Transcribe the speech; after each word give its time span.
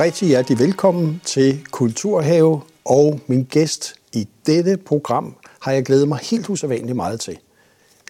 rigtig 0.00 0.28
hjertelig 0.28 0.58
velkommen 0.58 1.20
til 1.24 1.66
Kulturhave, 1.70 2.60
og 2.84 3.20
min 3.26 3.44
gæst 3.44 3.94
i 4.12 4.28
dette 4.46 4.76
program 4.76 5.36
har 5.60 5.72
jeg 5.72 5.84
glædet 5.84 6.08
mig 6.08 6.18
helt 6.18 6.48
usædvanligt 6.48 6.96
meget 6.96 7.20
til. 7.20 7.38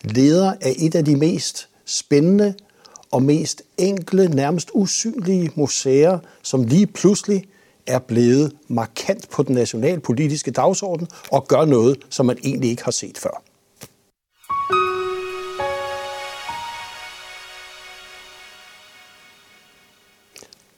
Leder 0.04 0.52
af 0.60 0.74
et 0.78 0.94
af 0.94 1.04
de 1.04 1.16
mest 1.16 1.68
spændende 1.84 2.54
og 3.10 3.22
mest 3.22 3.62
enkle, 3.78 4.28
nærmest 4.28 4.70
usynlige 4.74 5.50
museer, 5.54 6.18
som 6.42 6.64
lige 6.64 6.86
pludselig 6.86 7.44
er 7.86 7.98
blevet 7.98 8.52
markant 8.68 9.30
på 9.30 9.42
den 9.42 9.54
nationalpolitiske 9.54 10.50
dagsorden 10.50 11.08
og 11.30 11.48
gør 11.48 11.64
noget, 11.64 11.98
som 12.10 12.26
man 12.26 12.38
egentlig 12.44 12.70
ikke 12.70 12.84
har 12.84 12.90
set 12.90 13.18
før. 13.18 13.42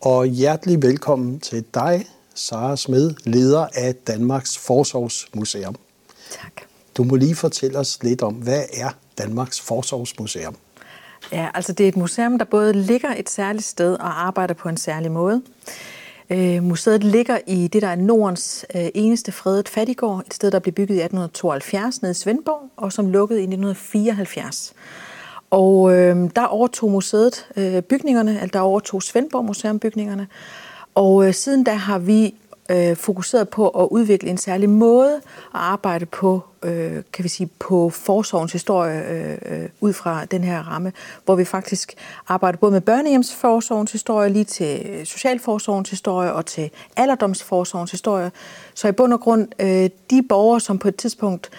Og 0.00 0.26
hjertelig 0.26 0.82
velkommen 0.82 1.40
til 1.40 1.64
dig, 1.74 2.06
Sara 2.34 2.76
Smed, 2.76 3.14
leder 3.24 3.66
af 3.74 3.94
Danmarks 3.94 4.58
Forsorgsmuseum. 4.58 5.76
Tak. 6.30 6.52
Du 6.96 7.04
må 7.04 7.16
lige 7.16 7.34
fortælle 7.34 7.78
os 7.78 8.02
lidt 8.02 8.22
om, 8.22 8.34
hvad 8.34 8.62
er 8.72 8.88
Danmarks 9.18 9.60
Forsorgsmuseum? 9.60 10.56
Ja, 11.32 11.48
altså 11.54 11.72
det 11.72 11.84
er 11.84 11.88
et 11.88 11.96
museum, 11.96 12.38
der 12.38 12.44
både 12.44 12.72
ligger 12.72 13.14
et 13.16 13.30
særligt 13.30 13.64
sted 13.64 13.94
og 13.94 14.26
arbejder 14.26 14.54
på 14.54 14.68
en 14.68 14.76
særlig 14.76 15.12
måde. 15.12 15.42
Øh, 16.30 16.62
museet 16.62 17.04
ligger 17.04 17.38
i 17.46 17.68
det, 17.68 17.82
der 17.82 17.88
er 17.88 17.96
Nordens 17.96 18.66
øh, 18.74 18.88
eneste 18.94 19.32
fredet 19.32 19.68
fattigård, 19.68 20.24
et 20.26 20.34
sted, 20.34 20.50
der 20.50 20.58
blev 20.58 20.72
bygget 20.72 20.96
i 20.96 21.00
1872 21.00 22.02
nede 22.02 22.10
i 22.10 22.14
Svendborg, 22.14 22.70
og 22.76 22.92
som 22.92 23.06
lukkede 23.06 23.40
i 23.40 23.42
1974. 23.42 24.74
Og 25.50 25.92
øh, 25.92 26.30
der 26.36 26.44
overtog 26.44 26.90
museet 26.90 27.46
øh, 27.56 27.82
bygningerne, 27.82 28.40
altså 28.40 28.50
der 28.52 28.60
overtog 28.60 29.02
Svendborg 29.02 29.44
Museum 29.44 29.78
bygningerne, 29.78 30.26
og 30.94 31.26
øh, 31.26 31.34
siden 31.34 31.64
da 31.64 31.72
har 31.72 31.98
vi 31.98 32.34
øh, 32.70 32.96
fokuseret 32.96 33.48
på 33.48 33.68
at 33.68 33.88
udvikle 33.90 34.30
en 34.30 34.38
særlig 34.38 34.70
måde 34.70 35.14
at 35.14 35.20
arbejde 35.52 36.06
på, 36.06 36.40
øh, 36.62 37.02
kan 37.12 37.24
vi 37.24 37.28
sige, 37.28 37.50
på 37.58 37.90
forsorgens 37.90 38.52
historie 38.52 39.02
øh, 39.10 39.38
øh 39.60 39.68
ud 39.80 39.92
fra 39.92 40.24
den 40.24 40.44
her 40.44 40.62
ramme, 40.62 40.92
hvor 41.24 41.34
vi 41.34 41.44
faktisk 41.44 41.94
arbejder 42.28 42.58
både 42.58 42.72
med 42.72 42.80
børnehjemsforsorgens 42.80 43.92
historie, 43.92 44.30
lige 44.30 44.44
til 44.44 45.00
socialforsorgens 45.04 45.90
historie 45.90 46.32
og 46.32 46.46
til 46.46 46.70
alderdomsforsorgens 46.96 47.90
historie. 47.90 48.32
Så 48.74 48.88
i 48.88 48.92
bund 48.92 49.12
og 49.12 49.20
grund, 49.20 49.48
øh, 49.58 49.90
de 50.10 50.22
borgere, 50.28 50.60
som 50.60 50.78
på 50.78 50.88
et 50.88 50.96
tidspunkt 50.96 51.50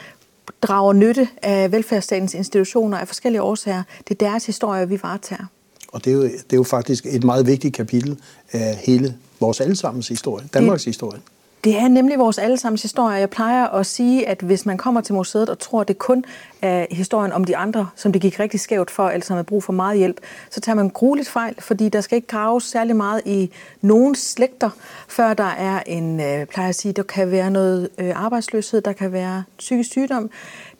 drager 0.61 0.93
nytte 0.93 1.27
af 1.41 1.71
velfærdsstatens 1.71 2.33
institutioner 2.33 2.97
af 2.97 3.07
forskellige 3.07 3.41
årsager, 3.41 3.83
det 4.07 4.21
er 4.21 4.27
deres 4.29 4.45
historie, 4.45 4.89
vi 4.89 4.99
varetager. 5.03 5.45
Og 5.91 6.05
det 6.05 6.11
er, 6.11 6.15
jo, 6.15 6.23
det 6.23 6.53
er 6.53 6.57
jo 6.57 6.63
faktisk 6.63 7.05
et 7.05 7.23
meget 7.23 7.47
vigtigt 7.47 7.75
kapitel 7.75 8.17
af 8.51 8.75
hele 8.75 9.15
vores 9.39 9.61
allesammens 9.61 10.07
historie, 10.07 10.47
Danmarks 10.53 10.83
det, 10.83 10.89
historie. 10.89 11.19
Det 11.63 11.75
er 11.77 11.87
nemlig 11.87 12.19
vores 12.19 12.37
allesammens 12.37 12.81
historie. 12.81 13.15
Jeg 13.15 13.29
plejer 13.29 13.67
at 13.67 13.85
sige, 13.85 14.27
at 14.27 14.41
hvis 14.41 14.65
man 14.65 14.77
kommer 14.77 15.01
til 15.01 15.15
museet 15.15 15.49
og 15.49 15.59
tror, 15.59 15.81
at 15.81 15.87
det 15.87 15.97
kun 15.97 16.25
af 16.61 16.87
historien 16.91 17.31
om 17.31 17.43
de 17.43 17.57
andre, 17.57 17.89
som 17.95 18.11
det 18.11 18.21
gik 18.21 18.39
rigtig 18.39 18.59
skævt 18.59 18.91
for, 18.91 19.09
eller 19.09 19.25
som 19.25 19.35
har 19.35 19.43
brug 19.43 19.63
for 19.63 19.73
meget 19.73 19.97
hjælp, 19.97 20.17
så 20.49 20.61
tager 20.61 20.75
man 20.75 20.89
grueligt 20.89 21.29
fejl, 21.29 21.55
fordi 21.59 21.89
der 21.89 22.01
skal 22.01 22.15
ikke 22.15 22.27
graves 22.27 22.63
særlig 22.63 22.95
meget 22.95 23.21
i 23.25 23.51
nogen 23.81 24.15
slægter, 24.15 24.69
før 25.07 25.33
der 25.33 25.43
er 25.43 25.83
en, 25.85 26.19
øh, 26.19 26.45
plejer 26.45 26.69
at 26.69 26.75
sige, 26.75 26.93
der 26.93 27.03
kan 27.03 27.31
være 27.31 27.51
noget 27.51 27.89
øh, 27.97 28.11
arbejdsløshed, 28.15 28.81
der 28.81 28.93
kan 28.93 29.11
være 29.11 29.43
psykisk 29.57 29.91
sygdom, 29.91 30.29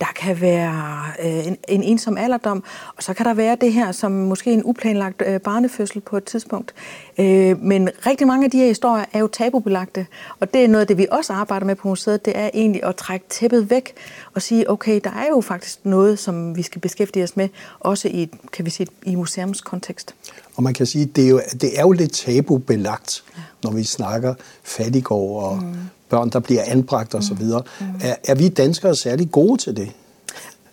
der 0.02 0.08
kan 0.16 0.42
være 0.42 1.04
øh, 1.24 1.48
en, 1.48 1.58
en 1.68 1.84
ensom 1.84 2.18
alderdom, 2.18 2.64
og 2.98 3.04
så 3.04 3.14
kan 3.14 3.26
der 3.26 3.34
være 3.34 3.58
det 3.62 3.74
her 3.74 3.92
som 3.92 4.12
måske 4.12 4.52
en 4.52 4.62
uplanlagt 4.66 5.24
øh, 5.26 5.40
barnefødsel 5.40 6.02
på 6.02 6.18
et 6.18 6.24
tidspunkt. 6.24 6.74
Øh, 7.20 7.62
men 7.62 7.90
rigtig 8.06 8.28
mange 8.28 8.46
af 8.46 8.52
de 8.52 8.58
her 8.58 8.68
historier 8.68 9.06
er 9.14 9.20
jo 9.20 9.28
tabubelagte, 9.28 10.08
og 10.40 10.54
det 10.54 10.64
er 10.64 10.68
noget 10.68 10.82
af 10.82 10.88
det, 10.88 10.98
vi 10.98 11.08
også 11.12 11.34
arbejder 11.34 11.66
med 11.66 11.76
på 11.76 11.88
museet, 11.88 12.26
det 12.26 12.38
er 12.38 12.50
egentlig 12.54 12.84
at 12.84 12.96
trække 12.96 13.26
tæppet 13.30 13.70
væk 13.70 13.94
og 14.40 14.44
sige, 14.44 14.70
okay, 14.70 15.02
der 15.04 15.10
er 15.10 15.28
jo 15.30 15.42
faktisk 15.42 15.80
noget, 15.84 16.20
som 16.20 16.56
vi 16.56 16.62
skal 16.62 16.82
beskæftige 16.82 17.24
os 17.24 17.38
med, 17.38 17.50
også 17.80 18.08
i, 18.08 18.30
kan 18.54 18.66
vi 18.66 18.70
sige, 18.70 18.88
i 19.04 19.16
museums 19.16 19.62
kontekst. 19.62 20.16
Og 20.56 20.64
man 20.64 20.74
kan 20.74 20.86
sige, 20.86 21.06
det 21.06 21.24
er 21.26 21.30
jo, 21.30 21.42
det 21.62 21.80
er 21.80 21.82
jo 21.82 21.92
lidt 21.92 22.14
tabubelagt, 22.14 23.24
ja. 23.38 23.42
når 23.64 23.72
vi 23.72 23.84
snakker 23.84 24.34
fattigård 24.64 25.44
og 25.44 25.64
mm 25.64 25.76
børn, 26.10 26.30
der 26.30 26.40
bliver 26.40 26.64
anbragt 26.66 27.16
osv. 27.16 27.44
Mm. 27.44 27.86
Er, 28.02 28.16
er 28.24 28.36
vi 28.36 28.50
danskere 28.50 28.96
særlig 28.96 29.32
gode 29.32 29.58
til 29.58 29.78
det? 29.78 29.92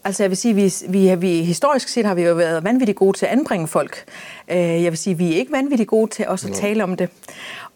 Altså 0.07 0.23
jeg 0.23 0.31
vil 0.31 0.37
sige, 0.37 0.55
vi, 0.55 0.73
vi, 0.89 1.15
vi 1.15 1.43
historisk 1.43 1.89
set 1.89 2.07
har 2.07 2.15
vi 2.15 2.23
jo 2.23 2.35
været 2.35 2.65
vanvittigt 2.65 2.99
gode 2.99 3.19
til 3.19 3.27
at 3.27 3.33
anbringe 3.33 3.69
folk. 3.69 4.05
Øh, 4.49 4.57
jeg 4.59 4.93
vil 4.93 4.99
sige, 4.99 5.19
vi 5.19 5.33
er 5.33 5.37
ikke 5.37 5.53
vanvittigt 5.53 5.89
gode 5.89 6.11
til 6.11 6.29
også 6.29 6.49
at 6.49 6.55
tale 6.55 6.85
om 6.85 6.97
det. 6.97 7.09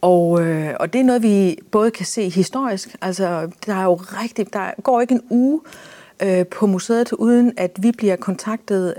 Og, 0.01 0.43
øh, 0.43 0.75
og 0.81 0.93
det 0.93 1.01
er 1.01 1.05
noget, 1.05 1.23
vi 1.23 1.59
både 1.71 1.91
kan 1.91 2.07
se 2.07 2.29
historisk. 2.29 2.97
Altså 3.03 3.51
der 3.67 3.75
er 3.75 3.85
jo 3.85 3.95
rigtig, 3.95 4.53
der 4.53 4.71
går 4.83 5.01
ikke 5.01 5.15
en 5.15 5.23
uge 5.31 5.61
øh, 6.23 6.47
på 6.47 6.67
museet, 6.67 7.13
uden 7.13 7.53
at 7.57 7.71
vi 7.83 7.93
bliver 7.93 8.17
kontaktet 8.17 8.95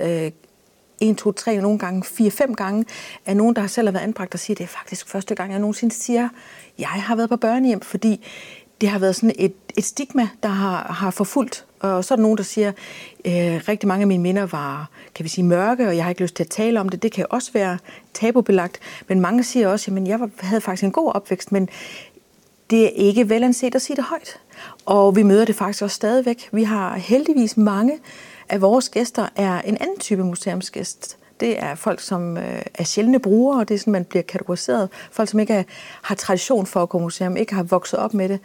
1, 1.01 1.17
2, 1.17 1.31
3, 1.31 1.57
nogle 1.57 1.79
gange 1.79 2.03
4, 2.03 2.31
5 2.31 2.55
gange 2.55 2.85
af 3.25 3.37
nogen, 3.37 3.55
der 3.55 3.67
selv 3.67 3.87
har 3.87 3.91
været 3.91 4.03
anbragt 4.03 4.33
og 4.33 4.39
siger, 4.39 4.55
at 4.55 4.57
det 4.57 4.63
er 4.63 4.77
faktisk 4.79 5.09
første 5.09 5.35
gang, 5.35 5.51
jeg 5.51 5.59
nogensinde 5.59 5.95
siger, 5.95 6.29
jeg 6.79 6.87
har 6.87 7.15
været 7.15 7.29
på 7.29 7.37
børnehjem, 7.37 7.81
fordi 7.81 8.27
det 8.81 8.89
har 8.89 8.99
været 8.99 9.15
sådan 9.15 9.35
et, 9.39 9.53
et 9.77 9.83
stigma, 9.83 10.29
der 10.43 10.49
har, 10.49 10.93
har 10.93 11.11
forfulgt. 11.11 11.65
Og 11.79 12.05
så 12.05 12.13
er 12.13 12.15
der 12.15 12.21
nogen, 12.21 12.37
der 12.37 12.43
siger, 12.43 12.71
øh, 13.25 13.61
rigtig 13.67 13.87
mange 13.87 14.01
af 14.01 14.07
mine 14.07 14.23
minder 14.23 14.45
var, 14.45 14.89
kan 15.15 15.23
vi 15.23 15.29
sige, 15.29 15.45
mørke, 15.45 15.87
og 15.87 15.95
jeg 15.95 16.03
har 16.03 16.09
ikke 16.09 16.21
lyst 16.21 16.35
til 16.35 16.43
at 16.43 16.49
tale 16.49 16.79
om 16.79 16.89
det. 16.89 17.03
Det 17.03 17.11
kan 17.11 17.25
også 17.29 17.51
være 17.53 17.77
tabubelagt. 18.13 18.79
Men 19.07 19.21
mange 19.21 19.43
siger 19.43 19.67
også, 19.67 19.91
at 19.91 20.07
jeg 20.07 20.19
havde 20.39 20.61
faktisk 20.61 20.83
en 20.83 20.91
god 20.91 21.11
opvækst, 21.15 21.51
men 21.51 21.69
det 22.69 22.85
er 22.85 22.89
ikke 22.89 23.29
velanset 23.29 23.75
at 23.75 23.81
sige 23.81 23.95
det 23.95 24.03
højt. 24.03 24.39
Og 24.85 25.15
vi 25.15 25.23
møder 25.23 25.45
det 25.45 25.55
faktisk 25.55 25.83
også 25.83 25.95
stadigvæk. 25.95 26.49
Vi 26.51 26.63
har 26.63 26.95
heldigvis 26.97 27.57
mange 27.57 27.99
af 28.49 28.61
vores 28.61 28.89
gæster 28.89 29.27
er 29.35 29.61
en 29.61 29.77
anden 29.79 29.99
type 29.99 30.23
museumsgæst 30.23 31.17
det 31.41 31.63
er 31.63 31.75
folk, 31.75 31.99
som 31.99 32.37
øh, 32.37 32.61
er 32.73 32.83
sjældne 32.83 33.19
brugere, 33.19 33.59
og 33.59 33.69
det 33.69 33.75
er 33.75 33.79
sådan, 33.79 33.91
man 33.93 34.05
bliver 34.05 34.23
kategoriseret. 34.23 34.89
Folk, 35.11 35.29
som 35.29 35.39
ikke 35.39 35.53
er, 35.53 35.63
har 36.01 36.15
tradition 36.15 36.65
for 36.65 36.83
at 36.83 36.89
gå 36.89 36.99
museum, 36.99 37.37
ikke 37.37 37.53
har 37.53 37.63
vokset 37.63 37.99
op 37.99 38.13
med 38.13 38.29
det. 38.29 38.39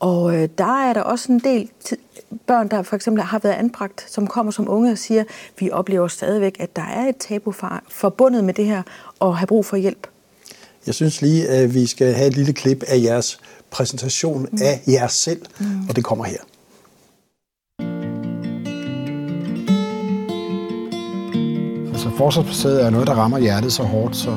Og 0.00 0.34
øh, 0.34 0.48
der 0.58 0.88
er 0.88 0.92
der 0.92 1.00
også 1.00 1.32
en 1.32 1.38
del 1.38 1.70
børn, 2.46 2.68
der 2.68 2.82
for 2.82 2.96
eksempel 2.96 3.22
har 3.22 3.38
været 3.38 3.54
anbragt, 3.54 4.06
som 4.08 4.26
kommer 4.26 4.52
som 4.52 4.68
unge 4.68 4.92
og 4.92 4.98
siger, 4.98 5.24
vi 5.58 5.70
oplever 5.70 6.08
stadigvæk, 6.08 6.56
at 6.60 6.76
der 6.76 6.82
er 6.82 7.08
et 7.08 7.16
tabu 7.16 7.54
forbundet 7.88 8.44
med 8.44 8.54
det 8.54 8.64
her, 8.64 8.82
og 9.18 9.36
have 9.36 9.46
brug 9.46 9.66
for 9.66 9.76
hjælp. 9.76 10.06
Jeg 10.86 10.94
synes 10.94 11.22
lige, 11.22 11.48
at 11.48 11.74
vi 11.74 11.86
skal 11.86 12.12
have 12.14 12.28
et 12.28 12.36
lille 12.36 12.52
klip 12.52 12.84
af 12.88 13.02
jeres 13.02 13.38
præsentation 13.70 14.48
mm. 14.52 14.58
af 14.62 14.80
jer 14.86 15.06
selv, 15.06 15.42
mm. 15.60 15.88
og 15.88 15.96
det 15.96 16.04
kommer 16.04 16.24
her. 16.24 16.38
Forsvarsbaseret 22.18 22.84
er 22.84 22.90
noget, 22.90 23.06
der 23.06 23.14
rammer 23.14 23.38
hjertet 23.38 23.72
så 23.72 23.82
hårdt, 23.82 24.16
så... 24.16 24.30
Øh, 24.30 24.36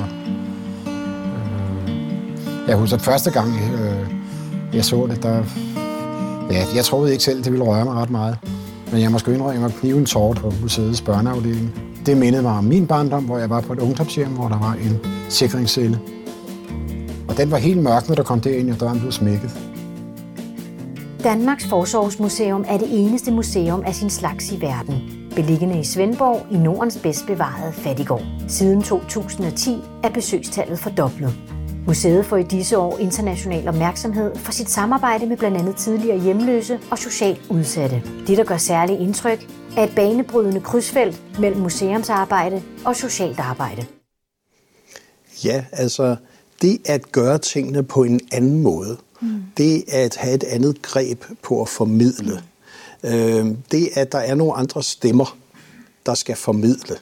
jeg 2.67 2.77
husker, 2.77 2.97
at 2.97 3.03
første 3.03 3.31
gang 3.31 3.47
øh, 3.49 4.15
jeg 4.73 4.85
så 4.85 5.07
det, 5.09 5.23
der... 5.23 5.43
Ja, 6.51 6.63
jeg 6.75 6.85
troede 6.85 7.11
ikke 7.11 7.23
selv, 7.23 7.43
det 7.43 7.51
ville 7.51 7.65
røre 7.65 7.85
mig 7.85 7.93
ret 7.93 8.09
meget. 8.09 8.37
Men 8.91 9.01
jeg 9.01 9.11
må 9.11 9.17
sgu 9.17 9.31
indrømme, 9.31 9.65
at 9.65 9.73
knive 9.73 9.97
en 9.97 10.05
tårt 10.05 10.37
på 10.37 10.53
museets 10.61 11.01
børneafdeling. 11.01 11.81
Det 12.05 12.17
mindede 12.17 12.41
mig 12.41 12.51
om 12.51 12.63
min 12.63 12.87
barndom, 12.87 13.23
hvor 13.23 13.37
jeg 13.37 13.49
var 13.49 13.61
på 13.61 13.73
et 13.73 13.79
ungdomshjem, 13.79 14.29
hvor 14.29 14.47
der 14.47 14.59
var 14.59 14.73
en 14.73 14.99
sikringscelle. 15.29 15.99
Og 17.27 17.37
den 17.37 17.51
var 17.51 17.57
helt 17.57 17.83
mørk, 17.83 18.07
når 18.07 18.15
der 18.15 18.23
kom 18.23 18.41
derind, 18.41 18.71
og 18.71 18.79
døren 18.79 18.99
blev 18.99 19.11
smækket. 19.11 19.51
Danmarks 21.23 21.65
Forsorgsmuseum 21.69 22.65
er 22.67 22.77
det 22.77 22.87
eneste 22.91 23.31
museum 23.31 23.83
af 23.85 23.95
sin 23.95 24.09
slags 24.09 24.51
i 24.51 24.61
verden 24.61 25.20
beliggende 25.35 25.79
i 25.79 25.83
Svendborg 25.83 26.47
i 26.51 26.57
Nordens 26.57 26.97
bedst 27.03 27.25
bevarede 27.27 27.73
fattigård. 27.73 28.25
Siden 28.47 28.83
2010 28.83 29.77
er 30.03 30.09
besøgstallet 30.09 30.79
fordoblet. 30.79 31.33
Museet 31.87 32.25
får 32.25 32.37
i 32.37 32.43
disse 32.43 32.77
år 32.77 32.97
international 32.97 33.67
opmærksomhed 33.67 34.35
for 34.35 34.51
sit 34.51 34.69
samarbejde 34.69 35.25
med 35.25 35.37
blandt 35.37 35.57
andet 35.57 35.75
tidligere 35.75 36.19
hjemløse 36.19 36.79
og 36.91 36.97
socialt 36.97 37.41
udsatte. 37.49 38.03
Det, 38.27 38.37
der 38.37 38.43
gør 38.43 38.57
særlig 38.57 38.99
indtryk, 38.99 39.47
er 39.77 39.83
et 39.83 39.95
banebrydende 39.95 40.61
krydsfelt 40.61 41.21
mellem 41.39 41.61
museumsarbejde 41.61 42.61
og 42.85 42.95
socialt 42.95 43.39
arbejde. 43.39 43.85
Ja, 45.45 45.65
altså 45.71 46.15
det 46.61 46.77
at 46.85 47.11
gøre 47.11 47.37
tingene 47.37 47.83
på 47.83 48.03
en 48.03 48.19
anden 48.31 48.61
måde, 48.61 48.97
mm. 49.21 49.43
det 49.57 49.83
at 49.87 50.15
have 50.15 50.35
et 50.35 50.43
andet 50.43 50.81
greb 50.81 51.23
på 51.43 51.61
at 51.61 51.69
formidle, 51.69 52.33
mm 52.33 52.50
øh, 53.03 53.45
det 53.71 53.89
at 53.93 54.11
der 54.11 54.17
er 54.17 54.35
nogle 54.35 54.53
andre 54.53 54.83
stemmer, 54.83 55.37
der 56.05 56.13
skal 56.13 56.35
formidle, 56.35 56.95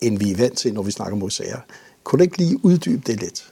end 0.00 0.18
vi 0.18 0.32
er 0.32 0.36
vant 0.36 0.58
til, 0.58 0.74
når 0.74 0.82
vi 0.82 0.90
snakker 0.90 1.16
museer. 1.16 1.58
Kunne 2.04 2.18
du 2.18 2.22
ikke 2.22 2.38
lige 2.38 2.64
uddybe 2.64 3.02
det 3.06 3.20
lidt? 3.20 3.50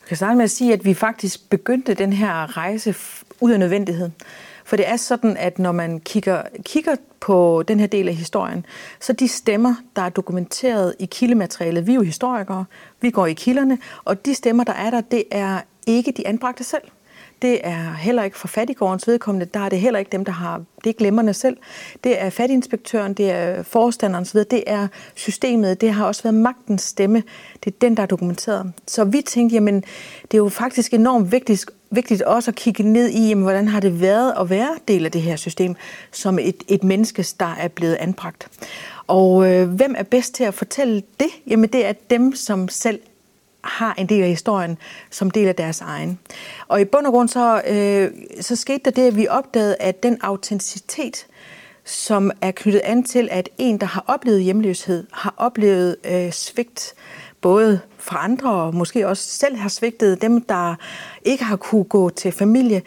Jeg 0.00 0.08
kan 0.08 0.16
starte 0.16 0.36
med 0.36 0.44
at 0.44 0.50
sige, 0.50 0.72
at 0.72 0.84
vi 0.84 0.94
faktisk 0.94 1.50
begyndte 1.50 1.94
den 1.94 2.12
her 2.12 2.56
rejse 2.56 2.94
ud 3.40 3.50
af 3.50 3.58
nødvendighed. 3.58 4.10
For 4.64 4.76
det 4.76 4.88
er 4.88 4.96
sådan, 4.96 5.36
at 5.36 5.58
når 5.58 5.72
man 5.72 6.00
kigger, 6.00 6.42
kigger 6.62 6.96
på 7.20 7.64
den 7.68 7.80
her 7.80 7.86
del 7.86 8.08
af 8.08 8.14
historien, 8.14 8.66
så 9.00 9.12
de 9.12 9.28
stemmer, 9.28 9.74
der 9.96 10.02
er 10.02 10.08
dokumenteret 10.08 10.94
i 10.98 11.06
kildematerialet, 11.06 11.86
vi 11.86 11.92
er 11.92 11.94
jo 11.94 12.02
historikere, 12.02 12.64
vi 13.00 13.10
går 13.10 13.26
i 13.26 13.32
kilderne, 13.32 13.78
og 14.04 14.26
de 14.26 14.34
stemmer, 14.34 14.64
der 14.64 14.72
er 14.72 14.90
der, 14.90 15.00
det 15.00 15.24
er 15.30 15.60
ikke 15.86 16.12
de 16.12 16.26
anbragte 16.26 16.64
selv. 16.64 16.82
Det 17.42 17.60
er 17.62 17.94
heller 17.94 18.22
ikke 18.22 18.38
for 18.38 18.48
fattigårdens 18.48 19.08
vedkommende. 19.08 19.46
Der 19.46 19.60
er 19.60 19.68
det 19.68 19.80
heller 19.80 19.98
ikke 19.98 20.12
dem, 20.12 20.24
der 20.24 20.32
har... 20.32 20.62
Det 20.84 20.90
er 20.90 20.94
glemmerne 20.94 21.34
selv. 21.34 21.56
Det 22.04 22.22
er 22.22 22.30
fattiginspektøren, 22.30 23.14
det 23.14 23.30
er 23.30 23.62
forstanderen 23.62 24.22
osv. 24.22 24.38
Det 24.50 24.64
er 24.66 24.88
systemet. 25.14 25.80
Det 25.80 25.92
har 25.92 26.06
også 26.06 26.22
været 26.22 26.34
magtens 26.34 26.82
stemme. 26.82 27.22
Det 27.64 27.72
er 27.72 27.76
den, 27.80 27.96
der 27.96 28.02
er 28.02 28.06
dokumenteret. 28.06 28.72
Så 28.86 29.04
vi 29.04 29.22
tænkte, 29.22 29.54
jamen, 29.54 29.84
det 30.22 30.34
er 30.34 30.38
jo 30.38 30.48
faktisk 30.48 30.94
enormt 30.94 31.32
vigtigt, 31.32 31.66
vigtigt 31.90 32.22
også 32.22 32.50
at 32.50 32.54
kigge 32.54 32.82
ned 32.82 33.08
i, 33.08 33.28
jamen, 33.28 33.44
hvordan 33.44 33.68
har 33.68 33.80
det 33.80 34.00
været 34.00 34.34
at 34.40 34.50
være 34.50 34.70
del 34.88 35.04
af 35.04 35.12
det 35.12 35.22
her 35.22 35.36
system, 35.36 35.76
som 36.12 36.38
et, 36.38 36.62
et 36.68 36.84
menneske, 36.84 37.26
der 37.40 37.54
er 37.60 37.68
blevet 37.68 37.94
anbragt. 37.94 38.48
Og 39.06 39.52
øh, 39.52 39.68
hvem 39.68 39.94
er 39.98 40.02
bedst 40.02 40.34
til 40.34 40.44
at 40.44 40.54
fortælle 40.54 41.02
det? 41.20 41.28
Jamen, 41.46 41.70
det 41.70 41.86
er 41.86 41.92
dem, 41.92 42.34
som 42.34 42.68
selv 42.68 43.00
har 43.64 43.94
en 43.98 44.06
del 44.06 44.22
af 44.22 44.28
historien 44.28 44.78
som 45.10 45.30
del 45.30 45.48
af 45.48 45.54
deres 45.54 45.80
egen. 45.80 46.18
Og 46.68 46.80
i 46.80 46.84
bund 46.84 47.06
og 47.06 47.12
grund 47.12 47.28
så, 47.28 47.62
øh, 47.66 48.10
så 48.40 48.56
skete 48.56 48.80
der 48.84 48.90
det, 48.90 49.06
at 49.06 49.16
vi 49.16 49.28
opdagede, 49.28 49.76
at 49.80 50.02
den 50.02 50.18
autenticitet, 50.20 51.26
som 51.84 52.30
er 52.40 52.50
knyttet 52.50 52.80
an 52.84 53.02
til, 53.02 53.28
at 53.30 53.48
en, 53.58 53.78
der 53.78 53.86
har 53.86 54.04
oplevet 54.06 54.42
hjemløshed, 54.42 55.06
har 55.12 55.34
oplevet 55.36 55.96
øh, 56.04 56.32
svigt, 56.32 56.94
både 57.40 57.80
fra 57.98 58.24
andre 58.24 58.50
og 58.50 58.74
måske 58.74 59.08
også 59.08 59.22
selv 59.22 59.56
har 59.56 59.68
svigtet 59.68 60.22
dem, 60.22 60.40
der 60.40 60.74
ikke 61.24 61.44
har 61.44 61.56
kunne 61.56 61.84
gå 61.84 62.10
til 62.10 62.32
familie 62.32 62.82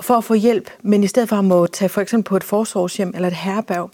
for 0.00 0.14
at 0.14 0.24
få 0.24 0.34
hjælp, 0.34 0.70
men 0.82 1.04
i 1.04 1.06
stedet 1.06 1.28
for 1.28 1.36
at 1.36 1.44
må 1.44 1.66
tage 1.66 1.88
for 1.88 2.00
eksempel 2.00 2.28
på 2.28 2.36
et 2.36 2.44
forsorgshjem 2.44 3.12
eller 3.14 3.28
et 3.28 3.34
herberg. 3.34 3.90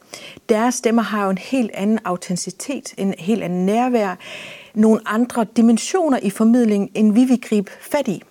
Deres 0.49 0.75
stemmer 0.75 1.02
har 1.02 1.25
jo 1.25 1.31
en 1.31 1.38
helt 1.38 1.70
anden 1.75 1.99
autenticitet, 2.05 2.94
en 2.97 3.14
helt 3.19 3.43
anden 3.43 3.67
nærvær, 3.67 4.17
nogle 4.75 5.01
andre 5.07 5.47
dimensioner 5.57 6.19
i 6.23 6.31
formidlingen, 6.31 6.91
end 6.95 7.13
vi 7.13 7.25
vil 7.25 7.41
gribe 7.41 7.71
fat 7.81 8.09
i. 8.09 8.23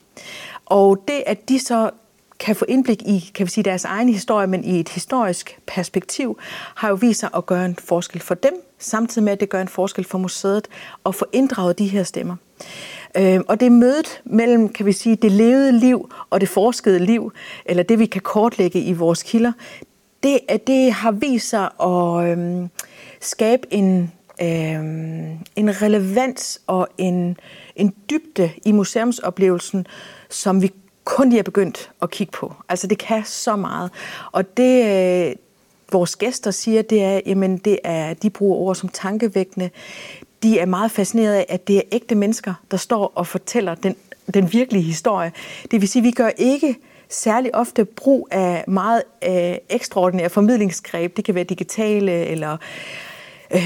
Og 0.65 1.03
det, 1.07 1.23
at 1.25 1.49
de 1.49 1.59
så 1.59 1.91
kan 2.39 2.55
få 2.55 2.65
indblik 2.67 3.01
i 3.01 3.31
kan 3.35 3.45
vi 3.45 3.51
sige, 3.51 3.63
deres 3.63 3.85
egen 3.85 4.09
historie, 4.09 4.47
men 4.47 4.63
i 4.63 4.79
et 4.79 4.89
historisk 4.89 5.59
perspektiv, 5.67 6.37
har 6.75 6.89
jo 6.89 6.95
vist 6.95 7.19
sig 7.19 7.29
at 7.35 7.45
gøre 7.45 7.65
en 7.65 7.75
forskel 7.75 8.21
for 8.21 8.35
dem, 8.35 8.53
samtidig 8.79 9.23
med, 9.23 9.33
at 9.33 9.39
det 9.39 9.49
gør 9.49 9.61
en 9.61 9.67
forskel 9.67 10.05
for 10.05 10.17
museet 10.17 10.67
at 11.05 11.15
få 11.15 11.25
inddraget 11.33 11.79
de 11.79 11.87
her 11.87 12.03
stemmer. 12.03 12.35
Øh, 13.17 13.39
og 13.47 13.59
det 13.59 13.65
er 13.65 13.69
mødet 13.69 14.21
mellem, 14.25 14.69
kan 14.69 14.85
vi 14.85 14.91
sige, 14.91 15.15
det 15.15 15.31
levede 15.31 15.71
liv 15.71 16.11
og 16.29 16.41
det 16.41 16.49
forskede 16.49 16.99
liv, 16.99 17.31
eller 17.65 17.83
det 17.83 17.99
vi 17.99 18.05
kan 18.05 18.21
kortlægge 18.21 18.81
i 18.81 18.93
vores 18.93 19.23
kilder, 19.23 19.51
det, 20.23 20.39
det 20.67 20.91
har 20.91 21.11
vist 21.11 21.49
sig 21.49 21.69
at 21.83 22.31
øhm, 22.31 22.69
skabe 23.21 23.73
en 23.73 24.11
øh, 24.41 24.79
en 25.55 25.81
relevans 25.81 26.61
og 26.67 26.87
en, 26.97 27.37
en 27.75 27.93
dybde 28.09 28.51
i 28.65 28.71
museumsoplevelsen, 28.71 29.87
som 30.29 30.61
vi 30.61 30.71
kun 31.03 31.29
lige 31.29 31.39
er 31.39 31.43
begyndt 31.43 31.91
at 32.01 32.11
kigge 32.11 32.31
på. 32.31 32.53
Altså 32.69 32.87
det 32.87 32.97
kan 32.97 33.25
så 33.25 33.55
meget. 33.55 33.91
Og 34.31 34.57
det, 34.57 34.85
øh, 34.85 35.35
vores 35.91 36.15
gæster 36.15 36.51
siger, 36.51 36.81
det 36.81 37.03
er, 37.03 37.21
jamen 37.25 37.57
det 37.57 37.79
er, 37.83 38.13
de 38.13 38.29
bruger 38.29 38.57
ord 38.57 38.75
som 38.75 38.89
tankevækkende. 38.89 39.69
De 40.43 40.59
er 40.59 40.65
meget 40.65 40.91
fascineret 40.91 41.33
af, 41.33 41.45
at 41.49 41.67
det 41.67 41.77
er 41.77 41.81
ægte 41.91 42.15
mennesker, 42.15 42.53
der 42.71 42.77
står 42.77 43.11
og 43.15 43.27
fortæller 43.27 43.75
den, 43.75 43.95
den 44.33 44.53
virkelige 44.53 44.83
historie. 44.83 45.31
Det 45.71 45.81
vil 45.81 45.89
sige, 45.89 46.01
at 46.01 46.05
vi 46.05 46.11
gør 46.11 46.29
ikke 46.37 46.75
særlig 47.09 47.55
ofte 47.55 47.85
brug 47.85 48.27
af 48.31 48.63
meget 48.67 49.03
øh, 49.23 49.55
ekstraordinære 49.69 50.29
formidlingsgreb. 50.29 51.17
Det 51.17 51.25
kan 51.25 51.35
være 51.35 51.43
digitale 51.43 52.11
eller 52.11 52.57
øh, 53.51 53.61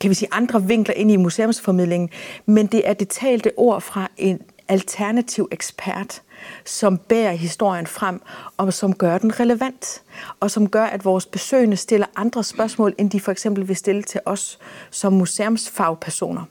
kan 0.00 0.10
vi 0.10 0.14
sige, 0.14 0.28
andre 0.32 0.62
vinkler 0.62 0.94
ind 0.94 1.10
i 1.10 1.16
museumsformidlingen, 1.16 2.10
men 2.46 2.66
det 2.66 2.88
er 2.88 2.92
det 2.92 3.08
talte 3.08 3.52
ord 3.56 3.80
fra 3.80 4.08
en 4.16 4.40
alternativ 4.68 5.48
ekspert, 5.50 6.22
som 6.64 6.98
bærer 6.98 7.32
historien 7.32 7.86
frem, 7.86 8.20
og 8.56 8.72
som 8.72 8.94
gør 8.94 9.18
den 9.18 9.40
relevant, 9.40 10.02
og 10.40 10.50
som 10.50 10.68
gør, 10.68 10.84
at 10.84 11.04
vores 11.04 11.26
besøgende 11.26 11.76
stiller 11.76 12.06
andre 12.16 12.44
spørgsmål, 12.44 12.94
end 12.98 13.10
de 13.10 13.20
for 13.20 13.32
eksempel 13.32 13.68
vil 13.68 13.76
stille 13.76 14.02
til 14.02 14.20
os 14.26 14.58
som 14.90 15.12
museumsfagpersoner. 15.12 16.44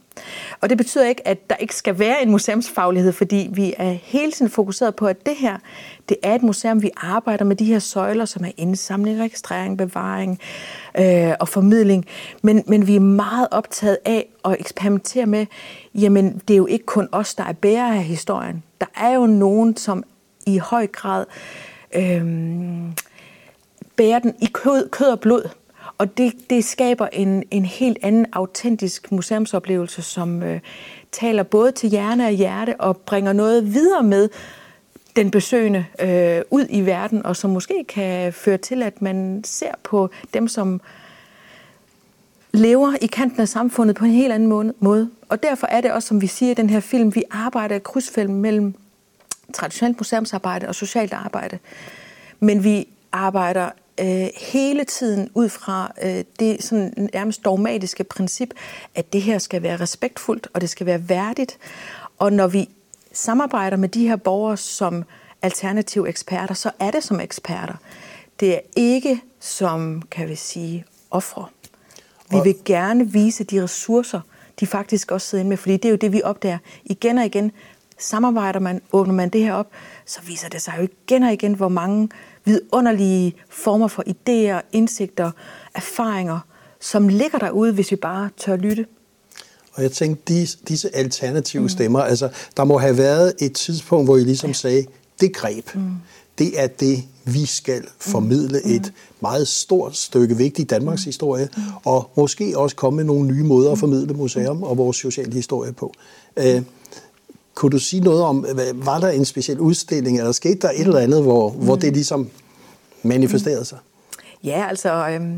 Og 0.62 0.70
det 0.70 0.78
betyder 0.78 1.08
ikke, 1.08 1.28
at 1.28 1.50
der 1.50 1.56
ikke 1.56 1.76
skal 1.76 2.00
være 2.00 2.24
en 2.24 2.32
museumsfaglighed, 2.32 3.12
fordi 3.12 3.50
vi 3.54 3.74
er 3.78 3.92
hele 3.92 4.32
tiden 4.32 4.52
fokuseret 4.52 4.96
på, 4.96 5.08
at 5.08 5.26
det 5.26 5.36
her, 5.36 5.58
det 6.10 6.18
er 6.24 6.36
et 6.36 6.44
museum, 6.44 6.82
vi 6.82 6.92
arbejder 6.98 7.46
med 7.46 7.56
de 7.56 7.66
her 7.66 7.80
søjler, 7.80 8.26
som 8.26 8.46
er 8.46 8.52
indsamling, 8.58 9.20
registrering, 9.20 9.78
bevaring 9.78 10.40
øh, 11.00 11.34
og 11.40 11.48
formidling. 11.48 12.06
Men, 12.42 12.64
men 12.68 12.88
vi 12.88 12.96
er 12.96 13.00
meget 13.00 13.48
optaget 13.52 13.98
af 14.06 14.28
at 14.46 14.56
eksperimentere 14.60 15.26
med, 15.26 15.46
jamen 15.96 16.42
det 16.48 16.54
er 16.54 16.58
jo 16.58 16.66
ikke 16.66 16.86
kun 16.86 17.10
os, 17.12 17.36
der 17.36 17.44
er 17.44 17.54
bærere 17.54 17.96
af 17.96 18.04
historien. 18.04 18.64
Der 18.82 18.88
er 18.96 19.14
jo 19.14 19.26
nogen, 19.26 19.78
som 19.78 20.04
i 20.48 20.58
høj 20.58 20.88
grad 20.88 21.26
øh, 21.96 22.24
bærer 23.96 24.20
den 24.20 24.36
i 24.42 24.50
kød, 24.54 24.90
kød 24.90 25.08
og 25.08 25.20
blod. 25.20 25.50
Og 26.02 26.18
det, 26.18 26.34
det 26.50 26.66
skaber 26.66 27.08
en, 27.08 27.44
en 27.52 27.66
helt 27.66 27.98
anden 28.02 28.26
autentisk 28.34 29.12
museumsoplevelse, 29.12 30.02
som 30.02 30.44
øh, 30.44 30.60
taler 31.12 31.44
både 31.44 31.72
til 31.72 31.90
hjerne 31.90 32.26
og 32.26 32.32
hjerte 32.32 32.80
og 32.80 32.98
bringer 32.98 33.34
noget 33.34 33.74
videre 33.74 34.04
med 34.04 34.30
den 35.16 35.32
besøgende 35.32 35.86
øh, 36.00 36.42
ud 36.50 36.66
i 36.70 36.82
verden, 36.82 37.26
og 37.26 37.36
som 37.36 37.50
måske 37.50 37.86
kan 37.90 38.34
føre 38.34 38.58
til, 38.58 38.84
at 38.84 39.02
man 39.02 39.42
ser 39.46 39.72
på 39.84 40.10
dem, 40.34 40.48
som 40.48 40.82
lever 42.52 42.94
i 43.02 43.08
kanten 43.08 43.42
af 43.42 43.48
samfundet 43.48 43.96
på 43.96 44.06
en 44.06 44.12
helt 44.12 44.34
anden 44.34 44.74
måde. 44.80 45.10
Og 45.30 45.44
derfor 45.44 45.68
er 45.68 45.82
det 45.82 45.92
også, 45.92 46.08
som 46.08 46.22
vi 46.22 46.28
siger 46.28 46.52
i 46.52 46.56
den 46.56 46.70
her 46.70 46.80
film, 46.80 47.16
vi 47.16 47.24
arbejder 47.32 47.76
i 47.76 47.80
krydsfelt 47.80 48.30
mellem 48.30 48.74
traditionelt 49.54 50.00
museumsarbejde 50.00 50.68
og 50.68 50.76
socialt 50.76 51.14
arbejde. 51.14 51.60
Men 52.40 52.64
vi 52.64 52.88
arbejder 53.12 53.70
øh, 54.00 54.28
hele 54.38 54.84
tiden 54.84 55.30
ud 55.34 55.50
fra 55.50 55.92
øh, 56.04 56.24
det 56.40 56.64
sådan 56.64 57.10
nærmest 57.14 57.46
dogmatiske 57.46 58.04
princip, 58.04 58.50
at 58.96 59.14
det 59.14 59.22
her 59.22 59.38
skal 59.38 59.62
være 59.62 59.78
respektfuldt, 59.78 60.48
og 60.54 60.62
det 60.62 60.70
skal 60.70 60.86
være 60.86 61.10
værdigt. 61.10 61.58
Og 62.20 62.34
når 62.34 62.48
vi 62.48 62.70
samarbejder 63.14 63.78
med 63.78 63.90
de 63.90 64.08
her 64.08 64.16
borgere 64.16 64.58
som 64.58 65.04
alternative 65.42 66.10
eksperter, 66.10 66.54
så 66.54 66.72
er 66.80 66.92
det 66.92 67.04
som 67.04 67.20
eksperter. 67.20 67.76
Det 68.40 68.56
er 68.56 68.60
ikke 68.76 69.22
som, 69.40 70.02
kan 70.12 70.30
vi 70.30 70.36
sige, 70.36 70.86
ofre. 71.12 71.46
Vi 72.32 72.38
vil 72.44 72.56
gerne 72.66 73.12
vise 73.12 73.44
de 73.44 73.64
ressourcer, 73.64 74.22
de 74.60 74.68
faktisk 74.68 75.12
også 75.12 75.28
sidder 75.28 75.42
inde 75.42 75.50
med, 75.50 75.58
fordi 75.58 75.78
det 75.78 75.86
er 75.86 75.90
jo 75.90 75.96
det, 75.96 76.14
vi 76.14 76.22
opdager 76.24 76.58
igen 76.84 77.18
og 77.18 77.26
igen. 77.26 77.52
Samarbejder 77.98 78.60
man, 78.60 78.82
åbner 78.92 79.14
man 79.14 79.30
det 79.30 79.44
her 79.44 79.54
op, 79.54 79.68
så 80.06 80.22
viser 80.22 80.50
det 80.50 80.62
sig 80.62 80.74
jo 80.78 80.84
igen 80.84 81.24
og 81.24 81.34
igen, 81.34 81.54
hvor 81.54 81.70
mange 81.70 82.10
vidunderlige 82.46 83.34
former 83.50 83.88
for 83.88 84.04
idéer, 84.08 84.62
indsigter, 84.72 85.32
erfaringer, 85.76 86.40
som 86.80 87.08
ligger 87.08 87.38
derude, 87.38 87.74
hvis 87.74 87.92
vi 87.92 87.96
bare 87.96 88.30
tør 88.38 88.56
lytte. 88.56 88.86
Og 89.74 89.84
jeg 89.84 89.92
tænkte, 89.92 90.34
disse, 90.34 90.58
disse 90.68 90.96
alternative 90.96 91.62
mm. 91.62 91.70
stemmer, 91.70 92.00
altså 92.00 92.30
der 92.58 92.64
må 92.64 92.78
have 92.78 92.98
været 92.98 93.34
et 93.40 93.54
tidspunkt, 93.54 94.08
hvor 94.08 94.18
I 94.18 94.24
ligesom 94.24 94.50
ja. 94.50 94.54
sagde, 94.54 94.86
det 95.22 95.34
greb, 95.34 95.76
mm. 95.76 95.92
det 96.38 96.62
er 96.62 96.68
det, 96.68 97.04
vi 97.26 97.46
skal 97.46 97.84
formidle 98.00 98.62
mm. 98.66 98.72
et 98.72 98.94
meget 99.20 99.48
stort 99.48 99.98
stykke 99.98 100.38
vigtig 100.38 100.70
Danmarks 100.70 101.04
historie, 101.04 101.50
mm. 101.58 101.64
og 101.86 102.10
måske 102.18 102.58
også 102.58 102.76
komme 102.76 102.98
med 102.98 103.04
nogle 103.04 103.28
nye 103.28 103.44
måder 103.44 103.72
at 103.72 103.78
formidle 103.78 104.14
museum 104.14 104.64
og 104.64 104.78
vores 104.78 104.98
sociale 104.98 105.34
historie 105.34 105.74
på. 105.74 105.94
Uh, 106.38 106.62
kunne 107.56 107.70
du 107.70 107.80
sige 107.80 108.04
noget 108.04 108.24
om, 108.24 108.46
var 108.74 109.00
der 109.00 109.10
en 109.10 109.26
speciel 109.26 109.60
udstilling, 109.60 110.18
eller 110.18 110.32
skete 110.32 110.56
der 110.56 110.70
et 110.70 110.80
eller 110.80 111.00
andet, 111.00 111.24
hvor, 111.24 111.50
mm. 111.50 111.66
hvor 111.66 111.76
det 111.76 111.94
ligesom 111.94 112.30
manifesterede 113.04 113.66
sig? 113.66 113.78
Ja, 114.44 114.66
altså 114.70 115.10
øhm, 115.10 115.38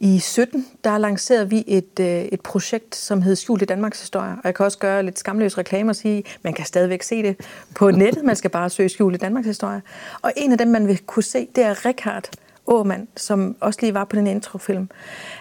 i 0.00 0.18
17, 0.18 0.66
der 0.84 0.98
lancerede 0.98 1.50
vi 1.50 1.64
et, 1.66 2.00
øh, 2.00 2.24
et 2.24 2.40
projekt, 2.40 2.96
som 2.96 3.22
hed 3.22 3.36
Skjult 3.36 3.62
i 3.62 3.64
Danmarks 3.64 4.00
Historie. 4.00 4.30
Og 4.30 4.40
jeg 4.44 4.54
kan 4.54 4.66
også 4.66 4.78
gøre 4.78 5.02
lidt 5.02 5.18
skamløs 5.18 5.58
reklame 5.58 5.90
og 5.90 5.96
sige, 5.96 6.24
man 6.42 6.52
kan 6.52 6.64
stadigvæk 6.64 7.02
se 7.02 7.22
det 7.22 7.36
på 7.74 7.90
nettet. 7.90 8.24
Man 8.24 8.36
skal 8.36 8.50
bare 8.50 8.70
søge 8.70 8.88
Skjult 8.88 9.14
i 9.14 9.18
Danmarks 9.18 9.46
Historie. 9.46 9.82
Og 10.22 10.32
en 10.36 10.52
af 10.52 10.58
dem, 10.58 10.68
man 10.68 10.88
vil 10.88 10.98
kunne 11.06 11.22
se, 11.22 11.48
det 11.56 11.64
er 11.64 11.86
Richard 11.86 12.28
Åmand, 12.66 13.06
som 13.16 13.56
også 13.60 13.78
lige 13.82 13.94
var 13.94 14.04
på 14.04 14.16
den 14.16 14.26
introfilm. 14.26 14.88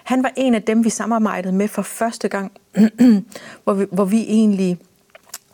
Han 0.03 0.23
var 0.23 0.31
en 0.37 0.55
af 0.55 0.63
dem, 0.63 0.83
vi 0.83 0.89
samarbejdede 0.89 1.53
med 1.53 1.67
for 1.67 1.81
første 1.81 2.27
gang, 2.27 2.51
hvor, 3.63 3.73
vi, 3.73 3.85
hvor 3.91 4.05
vi 4.05 4.21
egentlig 4.21 4.79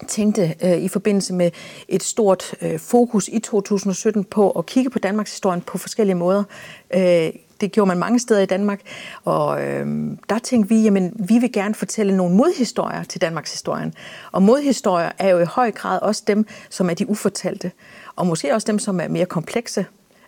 tænkte 0.08 0.56
øh, 0.64 0.78
i 0.78 0.88
forbindelse 0.88 1.34
med 1.34 1.52
et 1.88 2.04
stort 2.04 2.56
øh, 2.62 2.80
fokus 2.80 3.30
i 3.34 3.40
2017 3.40 4.24
på 4.24 4.52
at 4.52 4.66
kigge 4.66 4.90
på 4.90 5.00
Danmarks 5.00 5.32
historie 5.32 5.62
på 5.62 5.78
forskellige 5.78 6.16
måder. 6.16 6.44
Øh, 6.96 7.30
det 7.62 7.72
gjorde 7.72 7.88
man 7.88 7.98
mange 7.98 8.20
steder 8.20 8.42
i 8.42 8.46
Danmark, 8.46 8.82
og 9.24 9.64
øh, 9.64 9.88
der 10.30 10.40
tænkte 10.40 10.70
vi, 10.70 10.82
jamen 10.82 11.14
vi 11.30 11.38
vil 11.38 11.52
gerne 11.52 11.76
fortælle 11.76 12.18
nogle 12.18 12.36
modhistorier 12.36 13.04
til 13.04 13.22
Danmarks 13.22 13.52
historien. 13.52 13.94
Og 14.32 14.42
modhistorier 14.42 15.12
er 15.18 15.30
jo 15.30 15.40
i 15.40 15.46
høj 15.46 15.72
grad 15.72 16.00
også 16.02 16.24
dem, 16.28 16.46
som 16.70 16.90
er 16.90 16.94
de 16.94 17.10
ufortalte, 17.10 17.72
og 18.16 18.28
måske 18.28 18.54
også 18.54 18.68
dem, 18.68 18.80
som 18.80 19.00
er 19.00 19.08
mere 19.08 19.26
komplekse. 19.26 19.86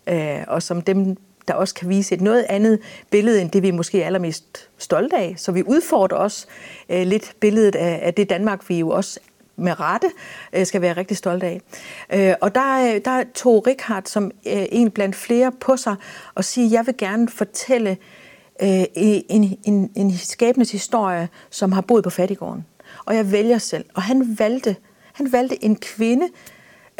øh, 0.07 0.43
og 0.47 0.63
som 0.63 0.81
dem, 0.81 1.17
der 1.47 1.53
også 1.53 1.75
kan 1.75 1.89
vise 1.89 2.15
et 2.15 2.21
noget 2.21 2.45
andet 2.49 2.79
billede, 3.09 3.41
end 3.41 3.51
det 3.51 3.63
vi 3.63 3.71
måske 3.71 4.01
er 4.01 4.05
allermest 4.05 4.69
stolte 4.77 5.17
af. 5.17 5.33
Så 5.37 5.51
vi 5.51 5.63
udfordrer 5.63 6.17
også 6.17 6.47
øh, 6.89 7.07
lidt 7.07 7.33
billedet 7.39 7.75
af, 7.75 7.99
af 8.03 8.13
det 8.13 8.29
Danmark, 8.29 8.69
vi 8.69 8.79
jo 8.79 8.89
også 8.89 9.19
med 9.59 9.79
rette 9.79 10.07
øh, 10.53 10.65
skal 10.65 10.81
være 10.81 10.97
rigtig 10.97 11.17
stolte 11.17 11.47
af. 11.47 11.61
Øh, 12.13 12.33
og 12.41 12.55
der, 12.55 12.95
øh, 12.95 13.01
der 13.05 13.23
tog 13.35 13.67
Richard 13.67 14.03
som 14.05 14.31
en 14.45 14.91
blandt 14.91 15.15
flere 15.15 15.51
på 15.51 15.77
sig 15.77 15.95
og 16.35 16.45
sige, 16.45 16.71
jeg 16.71 16.85
vil 16.85 16.97
gerne 16.97 17.29
fortælle 17.29 17.97
en, 18.61 19.57
en, 19.63 19.91
en 19.95 20.17
skæbnes 20.17 20.71
historie, 20.71 21.29
som 21.49 21.71
har 21.71 21.81
boet 21.81 22.03
på 22.03 22.09
fattigården. 22.09 22.65
Og 23.05 23.15
jeg 23.15 23.31
vælger 23.31 23.57
selv. 23.57 23.85
Og 23.93 24.01
han 24.01 24.39
valgte, 24.39 24.75
han 25.13 25.31
valgte 25.31 25.63
en 25.63 25.75
kvinde, 25.75 26.27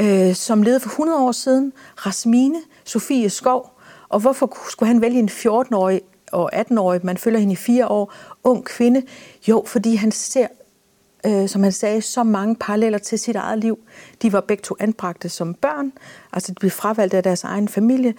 øh, 0.01 0.35
som 0.35 0.63
levede 0.63 0.79
for 0.79 0.89
100 0.89 1.19
år 1.19 1.31
siden, 1.31 1.73
Rasmine 1.97 2.59
Sofie 2.83 3.29
Skov. 3.29 3.79
Og 4.09 4.19
hvorfor 4.19 4.57
skulle 4.69 4.87
han 4.87 5.01
vælge 5.01 5.19
en 5.19 5.29
14-årig 5.29 6.01
og 6.31 6.55
18-årig, 6.55 7.05
man 7.05 7.17
følger 7.17 7.39
hende 7.39 7.53
i 7.53 7.55
fire 7.55 7.87
år, 7.87 8.13
ung 8.43 8.65
kvinde? 8.65 9.01
Jo, 9.47 9.63
fordi 9.67 9.95
han 9.95 10.11
ser 10.11 10.47
øh, 11.25 11.49
som 11.49 11.63
han 11.63 11.71
sagde, 11.71 12.01
så 12.01 12.23
mange 12.23 12.55
paralleller 12.55 12.99
til 12.99 13.19
sit 13.19 13.35
eget 13.35 13.59
liv. 13.59 13.79
De 14.21 14.33
var 14.33 14.41
begge 14.41 14.61
to 14.61 14.75
anbragte 14.79 15.29
som 15.29 15.53
børn, 15.53 15.91
altså 16.33 16.51
de 16.51 16.55
blev 16.59 16.71
fravalgt 16.71 17.13
af 17.13 17.23
deres 17.23 17.43
egen 17.43 17.67
familie, 17.67 18.13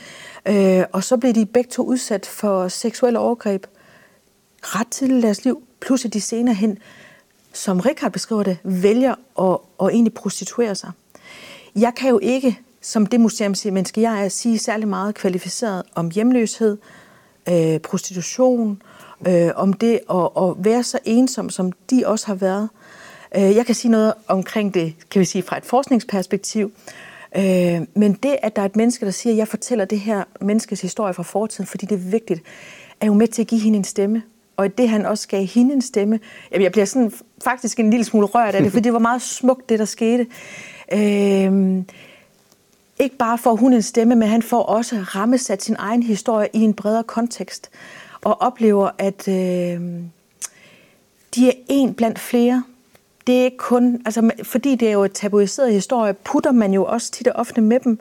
øh, 0.46 0.84
og 0.92 1.04
så 1.04 1.16
blev 1.16 1.32
de 1.32 1.46
begge 1.46 1.70
to 1.70 1.82
udsat 1.82 2.26
for 2.26 2.68
seksuelle 2.68 3.18
overgreb 3.18 3.66
ret 4.62 4.88
tidligt 4.88 5.18
i 5.18 5.22
deres 5.22 5.44
liv, 5.44 5.62
plus 5.80 6.04
at 6.04 6.14
de 6.14 6.20
senere 6.20 6.54
hen, 6.54 6.78
som 7.52 7.80
Richard 7.80 8.12
beskriver 8.12 8.42
det, 8.42 8.58
vælger 8.64 9.14
at, 9.40 9.58
at 9.82 9.94
egentlig 9.94 10.14
prostituere 10.14 10.74
sig. 10.74 10.90
Jeg 11.76 11.92
kan 11.96 12.10
jo 12.10 12.18
ikke, 12.22 12.58
som 12.80 13.06
det 13.06 13.20
museumsmenneske 13.20 14.00
jeg 14.00 14.24
er, 14.24 14.28
sige 14.28 14.58
særlig 14.58 14.88
meget 14.88 15.14
kvalificeret 15.14 15.82
om 15.94 16.10
hjemløshed, 16.10 16.78
øh, 17.50 17.80
prostitution, 17.80 18.82
øh, 19.28 19.50
om 19.56 19.72
det 19.72 20.00
at, 20.10 20.28
at 20.36 20.54
være 20.58 20.82
så 20.82 20.98
ensom, 21.04 21.50
som 21.50 21.72
de 21.90 22.02
også 22.06 22.26
har 22.26 22.34
været. 22.34 22.68
Øh, 23.36 23.42
jeg 23.42 23.66
kan 23.66 23.74
sige 23.74 23.90
noget 23.90 24.14
omkring 24.28 24.74
det, 24.74 24.94
kan 25.10 25.20
vi 25.20 25.24
sige, 25.24 25.42
fra 25.42 25.56
et 25.56 25.64
forskningsperspektiv. 25.64 26.72
Øh, 27.36 27.80
men 27.94 28.12
det, 28.12 28.36
at 28.42 28.56
der 28.56 28.62
er 28.62 28.66
et 28.66 28.76
menneske, 28.76 29.04
der 29.04 29.10
siger, 29.10 29.32
at 29.32 29.36
jeg 29.36 29.48
fortæller 29.48 29.84
det 29.84 30.00
her 30.00 30.24
menneskes 30.40 30.80
historie 30.80 31.14
fra 31.14 31.22
fortiden, 31.22 31.66
fordi 31.66 31.86
det 31.86 31.94
er 31.94 32.10
vigtigt, 32.10 32.42
er 33.00 33.06
jo 33.06 33.14
med 33.14 33.28
til 33.28 33.42
at 33.42 33.48
give 33.48 33.60
hende 33.60 33.78
en 33.78 33.84
stemme. 33.84 34.22
Og 34.56 34.78
det, 34.78 34.88
han 34.88 35.06
også 35.06 35.28
gav 35.28 35.44
hende 35.44 35.74
en 35.74 35.82
stemme, 35.82 36.20
jamen 36.52 36.62
jeg 36.62 36.72
bliver 36.72 36.84
sådan 36.84 37.12
faktisk 37.44 37.80
en 37.80 37.90
lille 37.90 38.04
smule 38.04 38.26
rørt 38.26 38.54
af 38.54 38.62
det, 38.62 38.72
for 38.72 38.80
det 38.80 38.92
var 38.92 38.98
meget 38.98 39.22
smukt, 39.22 39.68
det 39.68 39.78
der 39.78 39.84
skete. 39.84 40.26
Øh, 40.92 41.82
ikke 43.00 43.16
bare 43.16 43.38
får 43.38 43.54
hun 43.56 43.72
en 43.72 43.82
stemme, 43.82 44.14
men 44.14 44.28
han 44.28 44.42
får 44.42 44.62
også 44.62 44.96
rammesat 44.96 45.62
sin 45.62 45.76
egen 45.78 46.02
historie 46.02 46.48
i 46.52 46.60
en 46.60 46.74
bredere 46.74 47.04
kontekst, 47.04 47.70
og 48.20 48.42
oplever, 48.42 48.90
at 48.98 49.28
øh, 49.28 49.80
de 51.34 51.48
er 51.48 51.52
en 51.68 51.94
blandt 51.94 52.18
flere, 52.18 52.64
det 53.26 53.40
er 53.40 53.44
ikke 53.44 53.56
kun, 53.56 54.02
altså 54.04 54.30
fordi 54.42 54.74
det 54.74 54.88
er 54.88 54.92
jo 54.92 55.04
et 55.04 55.12
tabuiseret 55.12 55.72
historie, 55.72 56.12
putter 56.12 56.52
man 56.52 56.72
jo 56.72 56.84
også 56.84 57.10
tit 57.12 57.28
og 57.28 57.36
ofte 57.36 57.60
med 57.60 57.80
dem. 57.80 58.00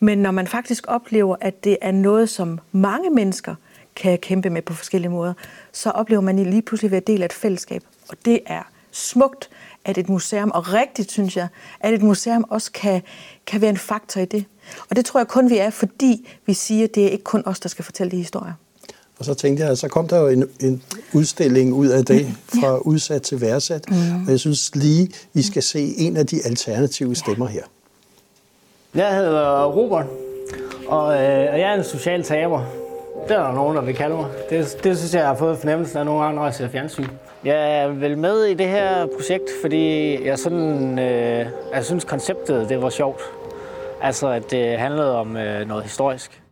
Men 0.00 0.18
når 0.18 0.30
man 0.30 0.46
faktisk 0.46 0.84
oplever, 0.88 1.36
at 1.40 1.64
det 1.64 1.78
er 1.80 1.92
noget, 1.92 2.28
som 2.28 2.58
mange 2.72 3.10
mennesker 3.10 3.54
kan 3.96 4.18
kæmpe 4.18 4.50
med 4.50 4.62
på 4.62 4.74
forskellige 4.74 5.10
måder, 5.10 5.32
så 5.72 5.90
oplever 5.90 6.22
man 6.22 6.38
lige 6.38 6.62
pludselig 6.62 6.88
at 6.88 6.92
være 6.92 7.00
del 7.06 7.22
af 7.22 7.26
et 7.26 7.32
fællesskab. 7.32 7.82
Og 8.08 8.16
det 8.24 8.40
er 8.46 8.62
smukt, 8.90 9.50
at 9.84 9.98
et 9.98 10.08
museum, 10.08 10.50
og 10.50 10.72
rigtigt 10.72 11.12
synes 11.12 11.36
jeg, 11.36 11.48
at 11.80 11.94
et 11.94 12.02
museum 12.02 12.44
også 12.50 12.72
kan, 12.72 13.02
kan 13.46 13.60
være 13.60 13.70
en 13.70 13.76
faktor 13.76 14.20
i 14.20 14.24
det. 14.24 14.44
Og 14.90 14.96
det 14.96 15.04
tror 15.04 15.20
jeg 15.20 15.28
kun, 15.28 15.50
vi 15.50 15.58
er, 15.58 15.70
fordi 15.70 16.28
vi 16.46 16.54
siger, 16.54 16.84
at 16.84 16.94
det 16.94 17.04
er 17.04 17.08
ikke 17.08 17.24
kun 17.24 17.42
os, 17.46 17.60
der 17.60 17.68
skal 17.68 17.84
fortælle 17.84 18.10
de 18.10 18.16
historier. 18.16 18.52
Og 19.18 19.24
så 19.24 19.34
tænkte 19.34 19.64
jeg, 19.64 19.78
så 19.78 19.88
kom 19.88 20.08
der 20.08 20.20
jo 20.20 20.28
en, 20.28 20.44
en 20.60 20.82
udstilling 21.12 21.74
ud 21.74 21.88
af 21.88 22.04
det, 22.04 22.26
fra 22.46 22.68
ja. 22.68 22.78
udsat 22.78 23.22
til 23.22 23.40
værdsat. 23.40 23.90
Mm. 23.90 24.24
Og 24.26 24.30
jeg 24.30 24.40
synes 24.40 24.74
lige, 24.74 25.10
vi 25.32 25.42
skal 25.42 25.62
se 25.62 25.94
en 25.98 26.16
af 26.16 26.26
de 26.26 26.40
alternative 26.44 27.14
stemmer 27.14 27.46
her. 27.46 27.62
Jeg 28.94 29.16
hedder 29.16 29.64
Robert, 29.64 30.06
og, 30.88 31.14
øh, 31.14 31.52
og 31.52 31.60
jeg 31.60 31.70
er 31.70 31.74
en 31.74 31.84
social 31.84 32.22
taber. 32.22 32.64
Det 33.28 33.36
er 33.36 33.42
der 33.42 33.52
nogen, 33.52 33.76
der 33.76 33.82
vil 33.82 33.94
kalde 33.94 34.16
mig. 34.16 34.26
Det, 34.50 34.78
det 34.84 34.98
synes 34.98 35.14
jeg, 35.14 35.20
jeg 35.20 35.28
har 35.28 35.36
fået 35.36 35.58
fornemmelsen 35.58 35.98
af 35.98 36.04
nogle 36.04 36.22
gange, 36.22 36.36
når 36.36 36.44
jeg 36.44 36.54
ser 36.54 36.68
fjernsyn. 36.68 37.08
Jeg 37.44 37.82
er 37.82 37.88
vel 37.88 38.18
med 38.18 38.44
i 38.44 38.54
det 38.54 38.68
her 38.68 39.06
projekt, 39.06 39.50
fordi 39.60 40.16
jeg, 40.24 40.38
sådan, 40.38 40.98
øh, 40.98 41.46
jeg 41.72 41.84
synes, 41.84 42.04
konceptet 42.04 42.68
det 42.68 42.82
var 42.82 42.90
sjovt. 42.90 43.20
Altså, 44.02 44.28
at 44.28 44.50
det 44.50 44.78
handlede 44.78 45.16
om 45.16 45.36
øh, 45.36 45.68
noget 45.68 45.84
historisk. 45.84 46.42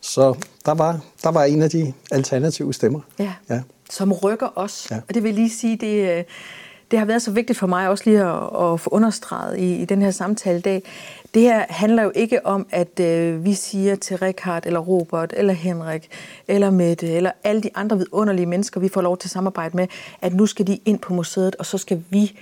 Så 0.00 0.34
der 0.66 0.74
var, 0.74 1.00
der 1.22 1.30
var 1.30 1.44
en 1.44 1.62
af 1.62 1.70
de 1.70 1.92
alternative 2.12 2.74
stemmer. 2.74 3.00
Ja, 3.18 3.32
ja. 3.50 3.62
som 3.90 4.12
rykker 4.12 4.48
os. 4.56 4.88
Ja. 4.90 4.96
Og 5.08 5.14
det 5.14 5.22
vil 5.22 5.34
lige 5.34 5.50
sige, 5.50 5.76
det, 5.76 6.18
øh, 6.18 6.24
det 6.92 6.98
har 6.98 7.06
været 7.06 7.22
så 7.22 7.30
vigtigt 7.30 7.58
for 7.58 7.66
mig 7.66 7.88
også 7.88 8.04
lige 8.06 8.20
at, 8.20 8.72
at 8.72 8.80
få 8.80 8.90
understreget 8.90 9.58
i, 9.58 9.76
i 9.76 9.84
den 9.84 10.02
her 10.02 10.10
samtale 10.10 10.58
i 10.58 10.60
dag. 10.60 10.82
Det 11.34 11.42
her 11.42 11.64
handler 11.68 12.02
jo 12.02 12.12
ikke 12.14 12.46
om, 12.46 12.66
at 12.70 13.00
øh, 13.00 13.44
vi 13.44 13.54
siger 13.54 13.96
til 13.96 14.18
Richard, 14.18 14.66
eller 14.66 14.80
Robert, 14.80 15.34
eller 15.36 15.52
Henrik, 15.52 16.08
eller 16.48 16.70
Mette, 16.70 17.08
eller 17.08 17.30
alle 17.44 17.62
de 17.62 17.70
andre 17.74 17.98
vidunderlige 17.98 18.46
mennesker, 18.46 18.80
vi 18.80 18.88
får 18.88 19.00
lov 19.00 19.18
til 19.18 19.26
at 19.26 19.30
samarbejde 19.30 19.76
med, 19.76 19.86
at 20.20 20.34
nu 20.34 20.46
skal 20.46 20.66
de 20.66 20.78
ind 20.84 20.98
på 20.98 21.14
museet, 21.14 21.56
og 21.56 21.66
så 21.66 21.78
skal 21.78 22.04
vi 22.10 22.38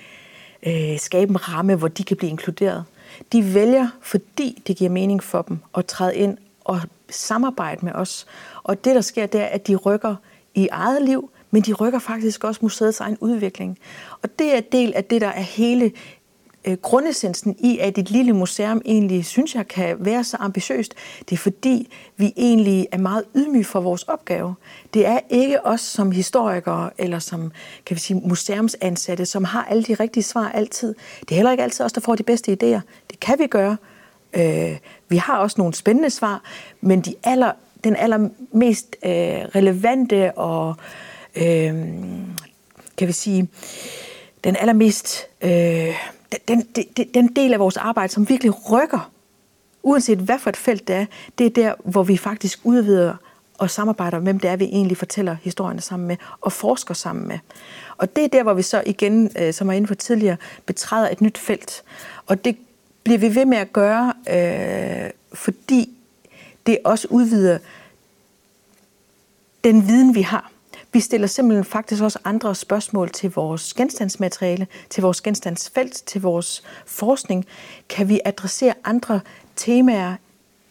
øh, 0.67 0.99
skabe 0.99 1.31
en 1.31 1.49
ramme, 1.49 1.75
hvor 1.75 1.89
de 1.89 2.05
kan 2.05 2.17
blive 2.17 2.31
inkluderet. 2.31 2.85
De 3.33 3.55
vælger, 3.55 3.89
fordi 4.03 4.63
det 4.67 4.77
giver 4.77 4.91
mening 4.91 5.23
for 5.23 5.43
dem, 5.43 5.59
at 5.77 5.87
træde 5.87 6.17
ind 6.17 6.39
og 6.65 6.81
samarbejde 7.11 7.85
med 7.85 7.93
os. 7.93 8.27
Og 8.63 8.85
det, 8.85 8.95
der 8.95 9.01
sker, 9.01 9.27
det 9.27 9.41
er, 9.41 9.47
at 9.47 9.67
de 9.67 9.77
rykker 9.77 10.15
i 10.55 10.69
eget 10.69 11.03
liv, 11.03 11.31
men 11.51 11.63
de 11.63 11.73
rykker 11.73 11.99
faktisk 11.99 12.45
også 12.45 12.61
museets 12.63 13.01
egen 13.01 13.17
udvikling. 13.21 13.79
Og 14.23 14.39
det 14.39 14.57
er 14.57 14.61
del 14.61 14.93
af 14.95 15.05
det, 15.05 15.21
der 15.21 15.29
er 15.29 15.41
hele 15.41 15.93
øh, 16.65 16.77
grundessensen 16.77 17.57
i, 17.59 17.79
at 17.79 17.99
et 17.99 18.11
lille 18.11 18.33
museum 18.33 18.83
egentlig, 18.85 19.25
synes 19.25 19.55
jeg, 19.55 19.69
kan 19.69 19.97
være 19.99 20.25
så 20.25 20.37
ambitiøst. 20.41 20.95
Det 21.29 21.33
er 21.33 21.39
fordi, 21.39 21.93
vi 22.17 22.33
egentlig 22.37 22.87
er 22.93 22.99
meget 22.99 23.25
ydmyge 23.35 23.65
for 23.65 23.81
vores 23.81 24.03
opgave. 24.03 24.55
Det 24.95 25.07
er 25.07 25.21
ikke 25.31 25.67
os 25.67 25.81
som 25.81 26.13
historikere 26.13 26.91
eller 26.99 27.19
som 27.19 27.53
kan 27.87 27.95
vi 27.95 28.01
sige, 28.01 28.21
museumsansatte, 28.25 29.27
som 29.27 29.45
har 29.45 29.65
alle 29.65 29.83
de 29.83 29.95
rigtige 29.95 30.25
svar 30.25 30.51
altid. 30.51 30.95
Det 31.21 31.31
er 31.31 31.35
heller 31.35 31.51
ikke 31.51 31.63
altid 31.63 31.85
os, 31.85 31.93
der 31.93 32.01
får 32.01 32.15
de 32.15 32.23
bedste 32.23 32.53
idéer. 32.53 32.81
Det 33.11 33.21
kan 33.21 33.39
vi 33.39 33.47
gøre, 33.47 33.77
Øh, 34.33 34.77
vi 35.09 35.17
har 35.17 35.39
også 35.39 35.55
nogle 35.59 35.75
spændende 35.75 36.11
svar, 36.11 36.43
men 36.81 37.01
de 37.01 37.15
aller, 37.25 37.53
den 37.85 37.97
allermest 37.97 38.97
øh, 39.05 39.11
relevante 39.11 40.39
og, 40.39 40.75
øh, 41.37 41.75
kan 42.97 43.09
vi 43.09 43.13
sige, 43.13 43.49
den 44.45 44.57
allermest, 44.57 45.27
øh, 45.41 45.95
den, 46.49 46.63
den, 46.97 47.07
den 47.15 47.27
del 47.37 47.53
af 47.53 47.59
vores 47.59 47.77
arbejde, 47.77 48.13
som 48.13 48.29
virkelig 48.29 48.71
rykker, 48.73 49.11
uanset 49.83 50.19
hvad 50.19 50.39
for 50.39 50.51
et 50.51 50.57
felt 50.57 50.89
det 50.89 50.97
er, 50.97 51.07
det 51.39 51.47
er 51.47 51.51
der, 51.51 51.75
hvor 51.85 52.03
vi 52.03 52.17
faktisk 52.17 52.61
udvider 52.65 53.15
og 53.59 53.71
samarbejder 53.71 54.19
med, 54.19 54.27
hvem 54.27 54.39
det 54.39 54.51
er, 54.51 54.57
vi 54.57 54.65
egentlig 54.65 54.97
fortæller 54.97 55.37
historierne 55.43 55.81
sammen 55.81 56.09
med, 56.09 56.17
og 56.41 56.53
forsker 56.53 56.95
sammen 56.95 57.29
med. 57.29 57.39
Og 57.97 58.17
det 58.17 58.25
er 58.25 58.29
der, 58.29 58.43
hvor 58.43 58.55
vi 58.55 58.63
så 58.63 58.83
igen, 58.87 59.31
øh, 59.39 59.55
som 59.55 59.69
jeg 59.69 59.77
inde 59.77 59.89
for 59.89 59.95
tidligere, 59.95 60.37
betræder 60.67 61.09
et 61.09 61.21
nyt 61.21 61.39
felt. 61.39 61.83
Og 62.27 62.45
det 62.45 62.57
bliver 63.05 63.19
vi 63.19 63.35
ved 63.35 63.45
med 63.45 63.59
at 63.59 63.73
gøre, 63.73 64.13
øh, 64.31 65.11
fordi 65.33 65.91
det 66.67 66.79
også 66.85 67.09
udvider 67.11 67.59
den 69.65 69.89
viden, 69.89 70.15
vi 70.15 70.23
har. 70.23 70.50
Vi 70.93 71.01
stiller 71.01 71.27
simpelthen 71.27 71.65
faktisk 71.65 72.03
også 72.03 72.19
andre 72.25 72.55
spørgsmål 72.55 73.11
til 73.11 73.31
vores 73.31 73.75
genstandsmateriale, 73.75 74.67
til 74.91 75.03
vores 75.03 75.21
genstandsfelt, 75.21 76.03
til 76.07 76.21
vores 76.21 76.63
forskning. 76.87 77.47
Kan 77.89 78.09
vi 78.09 78.21
adressere 78.25 78.75
andre 78.85 79.21
temaer, 79.57 80.15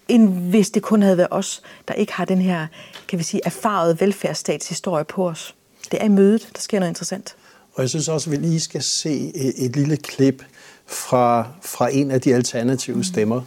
end 0.07 0.29
hvis 0.49 0.69
det 0.69 0.83
kun 0.83 1.01
havde 1.01 1.17
været 1.17 1.29
os, 1.31 1.61
der 1.87 1.93
ikke 1.93 2.13
har 2.13 2.25
den 2.25 2.41
her, 2.41 2.67
kan 3.07 3.19
vi 3.19 3.23
sige, 3.23 3.41
erfarede 3.45 3.99
velfærdsstatshistorie 3.99 5.05
på 5.05 5.29
os. 5.29 5.55
Det 5.91 6.01
er 6.01 6.05
i 6.05 6.09
mødet, 6.09 6.49
der 6.55 6.61
sker 6.61 6.79
noget 6.79 6.91
interessant. 6.91 7.35
Og 7.73 7.81
jeg 7.81 7.89
synes 7.89 8.07
også, 8.07 8.29
at 8.29 8.31
vi 8.31 8.47
lige 8.47 8.59
skal 8.59 8.83
se 8.83 9.31
et, 9.35 9.65
et 9.65 9.75
lille 9.75 9.97
klip 9.97 10.43
fra, 10.85 11.47
fra 11.61 11.93
en 11.93 12.11
af 12.11 12.21
de 12.21 12.35
alternative 12.35 13.03
stemmer, 13.03 13.41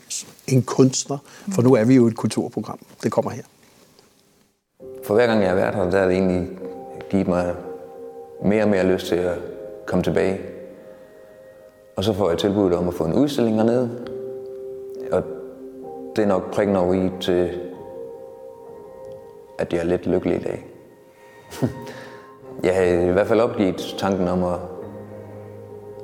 en 0.46 0.62
kunstner, 0.62 1.18
for 1.52 1.62
nu 1.62 1.74
er 1.74 1.84
vi 1.84 1.94
jo 1.94 2.06
et 2.06 2.16
kulturprogram. 2.16 2.78
Det 3.02 3.12
kommer 3.12 3.30
her. 3.30 3.42
For 5.04 5.14
hver 5.14 5.26
gang 5.26 5.40
jeg 5.40 5.48
har 5.48 5.56
været 5.56 5.74
her, 5.74 5.90
der 5.90 5.98
har 5.98 6.06
det 6.06 6.14
egentlig 6.14 6.48
givet 7.10 7.28
mig 7.28 7.54
mere 8.44 8.62
og 8.62 8.68
mere 8.68 8.86
lyst 8.86 9.06
til 9.06 9.16
at 9.16 9.38
komme 9.86 10.02
tilbage. 10.02 10.40
Og 11.96 12.04
så 12.04 12.12
får 12.12 12.28
jeg 12.28 12.38
tilbuddet 12.38 12.78
om 12.78 12.88
at 12.88 12.94
få 12.94 13.04
en 13.04 13.14
udstilling 13.14 13.56
hernede. 13.56 13.90
Og 15.12 15.22
det 16.16 16.22
er 16.22 16.28
nok 16.28 16.54
prikken 16.54 16.76
over 16.76 16.94
i 16.94 17.10
til, 17.20 17.60
at 19.58 19.72
jeg 19.72 19.80
er 19.80 19.84
lidt 19.84 20.06
lykkelig 20.06 20.40
i 20.40 20.42
dag. 20.42 20.66
jeg 22.64 22.74
har 22.74 22.82
i 22.82 23.12
hvert 23.12 23.26
fald 23.26 23.40
opgivet 23.40 23.94
tanken 23.98 24.28
om 24.28 24.44
at 24.44 24.58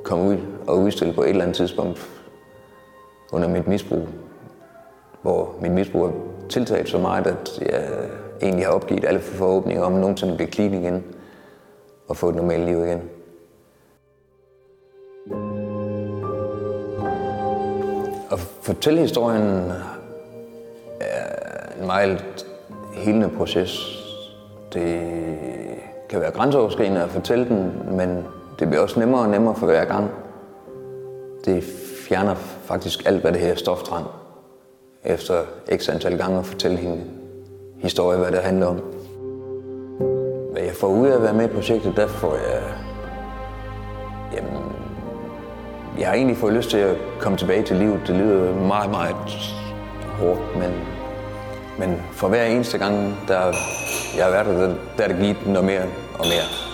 komme 0.03 0.29
ud 0.29 0.37
og 0.67 0.79
udstille 0.79 1.13
på 1.13 1.21
et 1.21 1.29
eller 1.29 1.41
andet 1.41 1.55
tidspunkt 1.55 2.09
under 3.31 3.47
mit 3.47 3.67
misbrug. 3.67 4.07
hvor 5.21 5.55
mit 5.61 5.71
misbrug 5.71 6.05
er 6.05 6.11
tiltaget 6.49 6.89
så 6.89 6.97
meget, 6.97 7.27
at 7.27 7.61
jeg 7.61 8.09
egentlig 8.41 8.65
har 8.65 8.73
opgivet 8.73 9.05
alle 9.05 9.19
forhåbninger 9.19 9.83
om 9.83 9.91
nogensinde 9.91 10.31
at 10.31 10.37
blive 10.37 10.51
clean 10.51 10.73
igen 10.73 11.03
og 12.07 12.17
få 12.17 12.29
et 12.29 12.35
normalt 12.35 12.65
liv 12.65 12.77
igen. 12.77 13.01
At 18.31 18.39
fortælle 18.39 18.99
historien 18.99 19.71
er 20.99 21.79
en 21.79 21.85
meget 21.85 22.45
helende 22.93 23.29
proces. 23.37 23.95
Det 24.73 25.11
kan 26.09 26.21
være 26.21 26.31
grænseoverskridende 26.31 27.01
at 27.03 27.09
fortælle 27.09 27.47
den, 27.47 27.71
men 27.97 28.25
det 28.59 28.67
bliver 28.67 28.81
også 28.81 28.99
nemmere 28.99 29.21
og 29.21 29.29
nemmere 29.29 29.55
for 29.55 29.65
hver 29.65 29.85
gang. 29.85 30.09
Det 31.45 31.63
fjerner 32.07 32.35
faktisk 32.35 33.05
alt, 33.05 33.21
hvad 33.21 33.31
det 33.31 33.41
her 33.41 33.55
stoftrang, 33.55 34.05
efter 35.03 35.43
x 35.75 35.89
antal 35.89 36.17
gange 36.17 36.39
at 36.39 36.45
fortælle 36.45 36.77
hende 36.77 37.18
historie, 37.79 38.17
hvad 38.17 38.31
det 38.31 38.39
handler 38.39 38.65
om. 38.65 38.75
Hvad 40.51 40.61
jeg 40.61 40.73
får 40.73 40.87
ud 40.87 41.07
af 41.07 41.15
at 41.15 41.21
være 41.21 41.33
med 41.33 41.49
i 41.49 41.53
projektet, 41.53 41.93
der 41.95 42.07
får 42.07 42.35
jeg... 42.35 42.63
Jamen, 44.33 44.63
jeg 45.99 46.07
har 46.07 46.15
egentlig 46.15 46.37
fået 46.37 46.53
lyst 46.53 46.69
til 46.69 46.77
at 46.77 46.97
komme 47.19 47.37
tilbage 47.37 47.63
til 47.63 47.75
livet. 47.75 48.01
Det 48.07 48.15
lyder 48.15 48.53
meget, 48.67 48.89
meget 48.89 49.15
hårdt, 50.19 50.41
men, 50.57 50.71
men 51.79 52.01
for 52.11 52.27
hver 52.27 52.45
eneste 52.45 52.77
gang, 52.77 53.15
der 53.27 53.53
jeg 54.17 54.25
har 54.25 54.31
været 54.31 54.45
der, 54.45 54.75
der 54.97 55.03
er 55.03 55.07
det 55.07 55.17
givet 55.17 55.47
noget 55.47 55.65
mere 55.65 55.83
og 56.19 56.25
mere. 56.25 56.69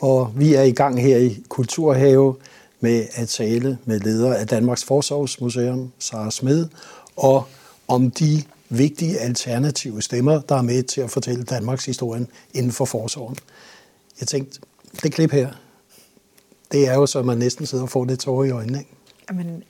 Og 0.00 0.32
vi 0.36 0.54
er 0.54 0.62
i 0.62 0.72
gang 0.72 1.02
her 1.02 1.16
i 1.16 1.36
Kulturhave 1.48 2.34
med 2.80 3.04
at 3.14 3.28
tale 3.28 3.78
med 3.84 4.00
leder 4.00 4.34
af 4.34 4.46
Danmarks 4.46 4.84
Forsorgsmuseum, 4.84 5.92
Sara 5.98 6.30
Smed, 6.30 6.66
og 7.20 7.48
om 7.88 8.10
de 8.10 8.42
vigtige 8.68 9.18
alternative 9.18 10.02
stemmer, 10.02 10.40
der 10.40 10.54
er 10.54 10.62
med 10.62 10.82
til 10.82 11.00
at 11.00 11.10
fortælle 11.10 11.44
Danmarks 11.44 11.86
historien 11.86 12.28
inden 12.54 12.72
for 12.72 12.84
forsåren. 12.84 13.36
Jeg 14.20 14.28
tænkte, 14.28 14.60
det 15.02 15.12
klip 15.12 15.30
her, 15.30 15.52
det 16.72 16.88
er 16.88 16.94
jo 16.94 17.06
så, 17.06 17.22
man 17.22 17.38
næsten 17.38 17.66
sidder 17.66 17.84
og 17.84 17.90
får 17.90 18.04
lidt 18.04 18.20
tårer 18.20 18.44
i 18.44 18.50
øjnene. 18.50 18.78
Ikke? 18.78 18.90
Jamen, 19.30 19.62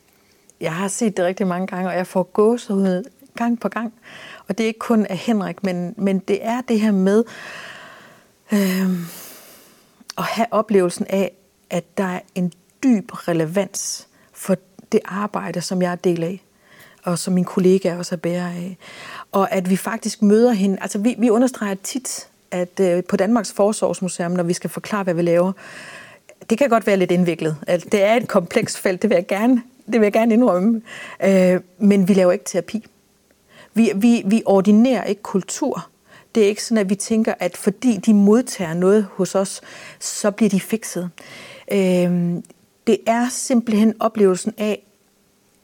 jeg 0.61 0.75
har 0.75 0.89
set 0.89 1.17
det 1.17 1.25
rigtig 1.25 1.47
mange 1.47 1.67
gange, 1.67 1.89
og 1.89 1.97
jeg 1.97 2.07
får 2.07 2.23
gåsehud 2.23 3.05
gang 3.37 3.61
på 3.61 3.69
gang. 3.69 3.95
Og 4.49 4.59
det 4.59 4.65
er 4.65 4.69
ikke 4.69 4.79
kun 4.79 5.07
af 5.07 5.17
Henrik, 5.17 5.65
men, 5.65 5.95
men 5.97 6.19
det 6.19 6.39
er 6.43 6.61
det 6.61 6.81
her 6.81 6.93
med 6.93 7.25
øh, 8.53 8.91
at 10.19 10.25
have 10.25 10.47
oplevelsen 10.51 11.07
af, 11.07 11.33
at 11.71 11.99
der 11.99 12.05
er 12.05 12.21
en 12.35 12.53
dyb 12.83 13.11
relevans 13.13 14.09
for 14.33 14.57
det 14.93 15.01
arbejde, 15.05 15.61
som 15.61 15.83
jeg 15.83 15.93
er 15.93 15.97
del 15.97 16.23
af, 16.23 16.43
og 17.03 17.19
som 17.19 17.35
min 17.35 17.45
kollega 17.45 17.97
også 17.97 18.15
er 18.15 18.17
bærer 18.17 18.47
af. 18.47 18.77
Og 19.33 19.53
at 19.53 19.71
vi 19.71 19.77
faktisk 19.77 20.23
møder 20.23 20.53
hende. 20.53 20.79
Altså, 20.81 20.99
vi, 20.99 21.15
vi 21.19 21.31
understreger 21.31 21.75
tit, 21.83 22.29
at 22.51 22.81
øh, 22.81 23.05
på 23.05 23.17
Danmarks 23.17 23.53
Forsorgsmuseum, 23.53 24.33
når 24.33 24.43
vi 24.43 24.53
skal 24.53 24.71
forklare, 24.71 25.05
hvad 25.05 25.15
vi 25.15 25.23
laver, 25.23 25.53
det 26.51 26.59
kan 26.59 26.69
godt 26.69 26.87
være 26.87 26.97
lidt 26.97 27.11
indviklet. 27.11 27.57
Altså, 27.67 27.89
det 27.93 28.03
er 28.03 28.15
et 28.15 28.29
komplekst 28.29 28.79
felt, 28.79 29.03
det 29.03 29.11
vil 29.11 29.15
jeg 29.15 29.27
gerne, 29.27 29.63
det 29.87 30.01
vil 30.01 30.03
jeg 30.03 30.13
gerne 30.13 30.35
indrømme. 30.35 30.83
Øh, 31.25 31.61
men 31.79 32.09
vi 32.09 32.15
laver 32.15 32.33
ikke 32.33 32.45
terapi. 32.45 32.87
Vi, 33.75 33.93
vi, 33.97 34.23
vi 34.27 34.43
ordinerer 34.47 35.05
ikke 35.05 35.23
kultur. 35.23 35.87
Det 36.35 36.43
er 36.43 36.49
ikke 36.49 36.65
sådan, 36.65 36.79
at 36.79 36.91
vi 36.91 36.95
tænker, 36.95 37.35
at 37.39 37.57
fordi 37.57 37.97
de 37.97 38.15
modtager 38.15 38.75
noget 38.75 39.07
hos 39.13 39.35
os, 39.35 39.61
så 39.99 40.31
bliver 40.31 40.51
de 40.51 40.61
fikset. 40.61 41.11
Øh, 41.73 42.35
det 42.87 42.99
er 43.07 43.29
simpelthen 43.31 43.95
oplevelsen 44.01 44.55
af 44.59 44.83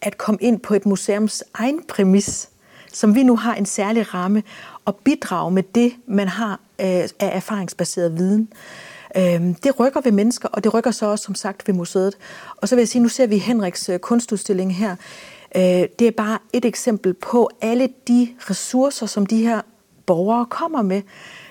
at 0.03 0.19
komme 0.19 0.39
ind 0.41 0.61
på 0.61 0.75
et 0.75 0.87
museums 0.87 1.45
egen 1.55 1.83
præmis, 1.89 2.49
som 2.93 3.15
vi 3.15 3.23
nu 3.23 3.37
har 3.37 3.55
en 3.55 3.67
særlig 3.67 4.15
ramme, 4.15 4.43
og 4.85 4.97
bidrage 4.97 5.51
med 5.51 5.63
det, 5.63 5.93
man 6.07 6.29
har 6.29 6.61
øh, 6.81 6.87
af 6.87 7.09
erfaringsbaseret 7.21 8.19
viden. 8.19 8.49
Øhm, 9.17 9.55
det 9.55 9.81
rykker 9.81 10.01
ved 10.01 10.13
mennesker, 10.13 10.49
og 10.49 10.65
det 10.65 10.75
rykker 10.75 10.91
så 10.91 11.07
også, 11.07 11.25
som 11.25 11.35
sagt, 11.35 11.69
ved 11.69 11.75
museet. 11.75 12.15
Og 12.57 12.69
så 12.69 12.75
vil 12.75 12.81
jeg 12.81 12.89
sige, 12.89 13.03
nu 13.03 13.09
ser 13.09 13.27
vi 13.27 13.39
Henriks 13.39 13.89
øh, 13.89 13.99
kunstudstilling 13.99 14.77
her. 14.77 14.97
Øh, 15.57 15.63
det 15.99 16.03
er 16.03 16.11
bare 16.11 16.39
et 16.53 16.65
eksempel 16.65 17.15
på 17.15 17.51
alle 17.61 17.89
de 18.09 18.29
ressourcer, 18.51 19.07
som 19.07 19.27
de 19.27 19.43
her 19.43 19.61
borgere 20.07 20.47
kommer 20.47 20.83
med, 20.83 21.03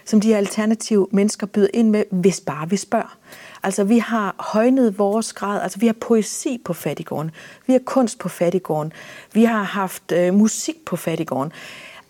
som 0.06 0.22
de 0.22 0.28
her 0.28 0.38
alternative 0.38 1.08
mennesker 1.12 1.48
byder 1.48 1.68
ind 1.74 1.90
med, 1.90 2.04
hvis 2.12 2.42
bare 2.42 2.70
vi 2.70 2.78
spørger. 2.78 3.18
Altså, 3.66 3.84
vi 3.84 3.98
har 3.98 4.36
højnet 4.40 5.00
vores 5.00 5.34
grad. 5.34 5.62
Altså, 5.62 5.80
vi 5.80 5.86
har 5.86 5.94
poesi 5.94 6.62
på 6.66 6.74
fattigården. 6.74 7.32
Vi 7.68 7.74
har 7.74 7.80
kunst 7.86 8.20
på 8.20 8.30
fattigården. 8.30 8.94
Vi 9.34 9.44
har 9.44 9.64
haft 9.64 10.12
øh, 10.12 10.34
musik 10.34 10.86
på 10.86 10.96
fattigården. 10.96 11.52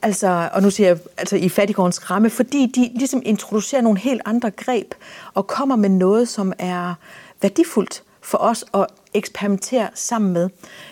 Altså, 0.01 0.49
og 0.53 0.61
nu 0.61 0.69
siger 0.69 0.87
jeg 0.87 0.97
altså 1.17 1.35
i 1.35 1.49
fattigårdens 1.49 2.11
ramme, 2.11 2.29
fordi 2.29 2.71
de 2.75 2.91
ligesom 2.95 3.21
introducerer 3.25 3.81
nogle 3.81 3.99
helt 3.99 4.21
andre 4.25 4.51
greb 4.51 4.93
og 5.33 5.47
kommer 5.47 5.75
med 5.75 5.89
noget, 5.89 6.27
som 6.27 6.53
er 6.59 6.93
værdifuldt 7.41 8.03
for 8.21 8.37
os 8.37 8.65
at 8.73 8.87
eksperimentere 9.13 9.89
sammen 9.93 10.33
med 10.33 10.49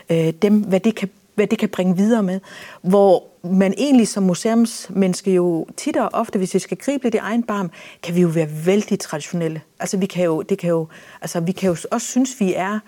øh, 0.10 0.34
dem, 0.42 0.60
hvad 0.60 0.80
det 0.80 0.96
kan 0.96 1.10
hvad 1.36 1.48
det 1.48 1.60
kan 1.60 1.70
bringe 1.70 1.98
videre 1.98 2.24
med. 2.24 2.40
Hvor 2.82 3.24
man 3.44 3.74
egentlig 3.78 4.08
som 4.08 4.24
museumsmenneske 4.24 5.34
jo 5.34 5.68
tit 5.78 5.98
og 5.98 6.10
ofte, 6.14 6.38
hvis 6.38 6.54
vi 6.54 6.60
skal 6.60 6.78
gribe 6.78 7.04
lidt 7.04 7.16
i 7.16 7.18
egen 7.18 7.44
barm, 7.44 7.72
kan 8.04 8.16
vi 8.16 8.22
jo 8.22 8.28
være 8.28 8.66
vældig 8.66 9.00
traditionelle. 9.00 9.62
Altså 9.80 9.98
vi 9.98 10.06
kan 10.06 10.26
jo, 10.26 10.42
det 10.42 10.58
kan 10.58 10.70
jo, 10.70 10.88
altså, 11.22 11.40
vi 11.40 11.52
kan 11.52 11.68
jo 11.70 11.76
også 11.92 12.08
synes, 12.08 12.40
vi 12.40 12.54
er 12.54 12.80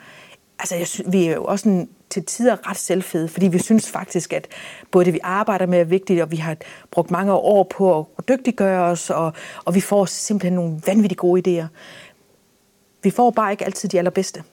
Altså, 0.59 0.75
jeg 0.75 0.87
synes, 0.87 1.11
vi 1.13 1.25
er 1.25 1.33
jo 1.33 1.43
også 1.43 1.69
en, 1.69 1.89
til 2.09 2.25
tider 2.25 2.69
ret 2.69 2.77
selvfede, 2.77 3.27
fordi 3.27 3.47
vi 3.47 3.59
synes 3.59 3.89
faktisk, 3.89 4.33
at 4.33 4.47
både 4.91 5.05
det, 5.05 5.13
vi 5.13 5.19
arbejder 5.23 5.65
med, 5.65 5.79
er 5.79 5.83
vigtigt, 5.83 6.21
og 6.21 6.31
vi 6.31 6.35
har 6.35 6.57
brugt 6.91 7.11
mange 7.11 7.33
år 7.33 7.63
på 7.63 8.09
at 8.17 8.27
dygtiggøre 8.27 8.83
os, 8.83 9.09
og, 9.09 9.33
og 9.65 9.75
vi 9.75 9.81
får 9.81 10.05
simpelthen 10.05 10.53
nogle 10.53 10.81
vanvittigt 10.85 11.19
gode 11.19 11.61
idéer. 11.61 11.67
Vi 13.03 13.09
får 13.09 13.31
bare 13.31 13.51
ikke 13.51 13.65
altid 13.65 13.89
de 13.89 13.97
allerbedste. 13.97 14.43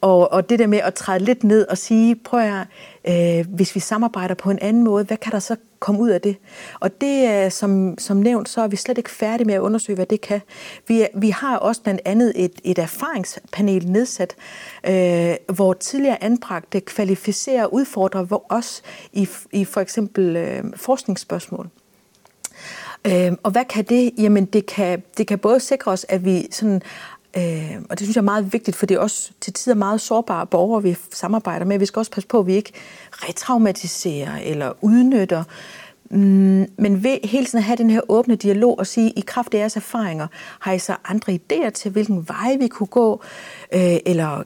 Og, 0.00 0.32
og 0.32 0.50
det 0.50 0.58
der 0.58 0.66
med 0.66 0.78
at 0.78 0.94
træde 0.94 1.24
lidt 1.24 1.44
ned 1.44 1.66
og 1.66 1.78
sige, 1.78 2.14
prøv 2.14 2.40
at 2.40 2.66
øh, 3.08 3.46
hvis 3.54 3.74
vi 3.74 3.80
samarbejder 3.80 4.34
på 4.34 4.50
en 4.50 4.58
anden 4.58 4.84
måde, 4.84 5.04
hvad 5.04 5.16
kan 5.16 5.32
der 5.32 5.38
så 5.38 5.56
komme 5.78 6.00
ud 6.00 6.08
af 6.08 6.20
det? 6.20 6.36
Og 6.80 7.00
det 7.00 7.24
er, 7.24 7.48
som, 7.48 7.98
som 7.98 8.16
nævnt, 8.16 8.48
så 8.48 8.60
er 8.60 8.68
vi 8.68 8.76
slet 8.76 8.98
ikke 8.98 9.10
færdige 9.10 9.46
med 9.46 9.54
at 9.54 9.60
undersøge, 9.60 9.96
hvad 9.96 10.06
det 10.06 10.20
kan. 10.20 10.40
Vi, 10.88 11.06
vi 11.14 11.30
har 11.30 11.56
også 11.56 11.82
blandt 11.82 12.00
andet 12.04 12.32
et, 12.44 12.52
et 12.64 12.78
erfaringspanel 12.78 13.90
nedsat, 13.90 14.36
øh, 14.86 15.34
hvor 15.54 15.72
tidligere 15.72 16.24
anbragte 16.24 16.80
kvalificerer 16.80 17.64
og 17.64 17.74
udfordrer 17.74 18.52
os 18.52 18.82
i, 19.12 19.28
i 19.52 19.64
for 19.64 19.80
eksempel 19.80 20.36
øh, 20.36 20.64
forskningsspørgsmål. 20.76 21.68
Øh, 23.06 23.32
og 23.42 23.50
hvad 23.50 23.64
kan 23.64 23.84
det? 23.84 24.12
Jamen 24.18 24.44
det 24.44 24.66
kan, 24.66 25.02
det 25.18 25.26
kan 25.26 25.38
både 25.38 25.60
sikre 25.60 25.92
os, 25.92 26.06
at 26.08 26.24
vi 26.24 26.46
sådan 26.50 26.82
Øh, 27.36 27.76
og 27.90 27.98
det 27.98 28.06
synes 28.06 28.16
jeg 28.16 28.20
er 28.20 28.24
meget 28.24 28.52
vigtigt, 28.52 28.76
for 28.76 28.86
det 28.86 28.94
er 28.94 28.98
også 28.98 29.30
til 29.40 29.52
tider 29.52 29.76
meget 29.76 30.00
sårbare 30.00 30.46
borgere, 30.46 30.82
vi 30.82 30.96
samarbejder 31.12 31.66
med. 31.66 31.78
Vi 31.78 31.86
skal 31.86 32.00
også 32.00 32.10
passe 32.10 32.28
på, 32.28 32.38
at 32.38 32.46
vi 32.46 32.54
ikke 32.54 32.72
retraumatiserer 33.12 34.38
eller 34.38 34.72
udnytter. 34.80 35.44
Mm, 36.10 36.66
men 36.76 37.02
ved 37.02 37.18
hele 37.24 37.46
tiden 37.46 37.58
at 37.58 37.64
have 37.64 37.76
den 37.76 37.90
her 37.90 38.00
åbne 38.08 38.36
dialog 38.36 38.78
og 38.78 38.86
sige, 38.86 39.10
i 39.10 39.20
kraft 39.20 39.54
af 39.54 39.58
jeres 39.58 39.76
erfaringer, 39.76 40.26
har 40.60 40.72
I 40.72 40.78
så 40.78 40.96
andre 41.04 41.38
idéer 41.42 41.70
til, 41.70 41.90
hvilken 41.90 42.28
vej 42.28 42.56
vi 42.60 42.68
kunne 42.68 42.86
gå, 42.86 43.22
øh, 43.72 43.96
eller 44.06 44.42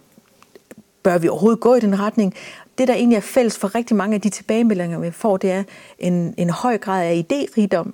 bør 1.03 1.18
vi 1.18 1.29
overhovedet 1.29 1.61
gå 1.61 1.74
i 1.74 1.81
den 1.81 1.98
retning? 1.98 2.35
Det, 2.79 2.88
der 2.88 2.94
egentlig 2.94 3.16
er 3.16 3.20
fælles 3.20 3.59
for 3.59 3.74
rigtig 3.74 3.96
mange 3.96 4.14
af 4.14 4.20
de 4.20 4.29
tilbagemeldinger, 4.29 4.98
vi 4.98 5.11
får, 5.11 5.37
det 5.37 5.50
er 5.50 5.62
en, 5.98 6.35
en 6.37 6.50
høj 6.50 6.79
grad 6.79 7.05
af 7.05 7.26
idérigdom, 7.33 7.92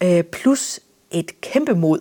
øh, 0.00 0.22
plus 0.22 0.80
et 1.10 1.40
kæmpe 1.40 1.74
mod 1.74 2.00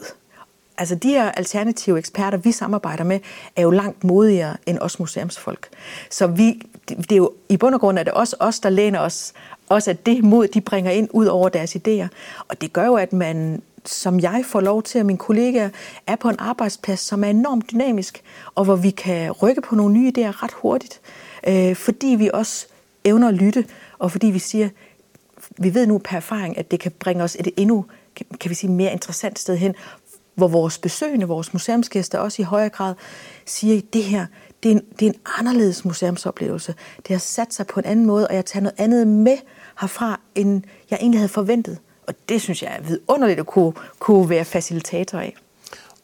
Altså 0.78 0.96
de 0.96 1.10
her 1.10 1.32
alternative 1.32 1.98
eksperter, 1.98 2.38
vi 2.38 2.52
samarbejder 2.52 3.04
med, 3.04 3.20
er 3.56 3.62
jo 3.62 3.70
langt 3.70 4.04
modigere 4.04 4.58
end 4.66 4.80
os 4.80 5.00
museumsfolk. 5.00 5.70
Så 6.10 6.28
vi, 6.28 6.62
det 6.90 7.12
er 7.12 7.16
jo, 7.16 7.32
i 7.50 7.58
bund 7.58 7.76
og 7.76 7.82
grund 7.82 8.00
er 8.00 8.04
det 8.04 8.14
også 8.14 8.36
os, 8.40 8.60
der 8.60 8.70
læner 8.70 9.00
os, 9.00 9.34
også 9.70 9.90
at 9.90 10.06
det 10.06 10.24
mod, 10.24 10.48
de 10.48 10.62
bringer 10.62 10.92
ind 10.92 11.10
ud 11.12 11.26
over 11.26 11.50
deres 11.50 11.76
idéer. 11.76 12.08
Og 12.48 12.62
det 12.62 12.74
gør 12.74 12.86
jo, 12.86 12.96
at 12.96 13.14
man, 13.14 13.62
som 13.86 14.20
jeg 14.20 14.44
får 14.46 14.62
lov 14.62 14.84
til, 14.84 15.00
at 15.00 15.06
mine 15.06 15.20
kollegaer 15.20 15.70
er 16.08 16.16
på 16.16 16.30
en 16.30 16.36
arbejdsplads, 16.40 17.00
som 17.00 17.24
er 17.24 17.30
enormt 17.30 17.72
dynamisk, 17.72 18.24
og 18.56 18.66
hvor 18.66 18.76
vi 18.76 18.90
kan 18.90 19.32
rykke 19.32 19.62
på 19.62 19.76
nogle 19.76 19.94
nye 19.94 20.12
idéer 20.18 20.44
ret 20.44 20.52
hurtigt, 20.54 21.02
øh, 21.48 21.76
fordi 21.76 22.08
vi 22.08 22.30
også 22.34 22.68
evner 23.04 23.28
at 23.28 23.34
lytte, 23.34 23.66
og 24.00 24.12
fordi 24.12 24.28
vi 24.28 24.40
siger, 24.40 24.70
vi 25.58 25.74
ved 25.74 25.88
nu 25.88 25.98
per 25.98 26.18
erfaring, 26.18 26.58
at 26.58 26.72
det 26.72 26.80
kan 26.80 26.92
bringe 27.00 27.24
os 27.24 27.36
et 27.40 27.50
endnu 27.58 27.86
kan 28.40 28.50
vi 28.50 28.56
sige, 28.56 28.72
mere 28.72 28.92
interessant 28.92 29.40
sted 29.40 29.58
hen, 29.58 29.76
hvor 30.36 30.48
vores 30.48 30.78
besøgende, 30.78 31.26
vores 31.26 31.54
museumsgæster 31.54 32.20
også 32.20 32.42
i 32.42 32.46
højere 32.46 32.70
grad 32.70 32.94
siger, 33.46 33.78
at 33.78 33.84
det 33.94 34.04
her 34.04 34.26
det 34.64 34.72
er, 34.72 34.76
en, 34.76 34.82
det 35.00 35.06
er 35.06 35.10
en 35.10 35.20
anderledes 35.40 35.86
museumsoplevelse. 35.86 36.76
Det 36.98 37.08
har 37.08 37.18
sat 37.18 37.54
sig 37.54 37.68
på 37.68 37.80
en 37.80 37.86
anden 37.86 38.06
måde, 38.06 38.28
og 38.28 38.36
jeg 38.36 38.46
tager 38.46 38.64
noget 38.64 38.76
andet 38.78 39.08
med 39.08 39.38
herfra, 39.82 40.20
end 40.36 40.62
jeg 40.90 41.00
egentlig 41.02 41.20
havde 41.20 41.30
forventet. 41.30 41.78
Og 42.08 42.14
det 42.30 42.42
synes 42.42 42.64
jeg 42.64 42.78
er 42.80 42.82
vidunderligt 42.82 43.40
at 43.40 43.46
kunne, 43.46 43.74
kunne 44.00 44.30
være 44.30 44.46
facilitator 44.46 45.20
af. 45.20 45.36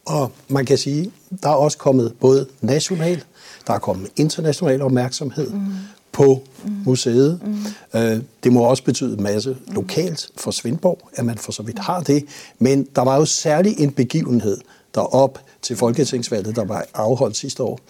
Og 0.04 0.32
man 0.48 0.66
kan 0.66 0.78
sige, 0.78 1.12
der 1.42 1.48
er 1.48 1.54
også 1.54 1.78
kommet 1.78 2.14
både 2.20 2.46
national, 2.60 3.24
der 3.66 3.72
er 3.72 3.78
kommet 3.78 4.10
international 4.16 4.82
opmærksomhed 4.82 5.50
mm 5.50 5.66
på 6.12 6.42
mm. 6.64 6.72
museet. 6.86 7.40
Mm. 7.44 8.00
Øh, 8.00 8.20
det 8.44 8.52
må 8.52 8.60
også 8.60 8.84
betyde 8.84 9.16
en 9.16 9.22
masse 9.22 9.56
lokalt 9.68 10.30
for 10.36 10.50
Svendborg, 10.50 11.08
at 11.14 11.24
man 11.24 11.38
for 11.38 11.52
så 11.52 11.62
vidt 11.62 11.78
har 11.78 12.00
det. 12.00 12.24
Men 12.58 12.86
der 12.96 13.02
var 13.02 13.16
jo 13.16 13.24
særlig 13.24 13.80
en 13.80 13.90
begivenhed 13.90 14.58
derop 14.94 15.38
til 15.62 15.76
Folketingsvalget, 15.76 16.56
der 16.56 16.64
var 16.64 16.84
afholdt 16.94 17.36
sidste 17.36 17.62
år, 17.62 17.80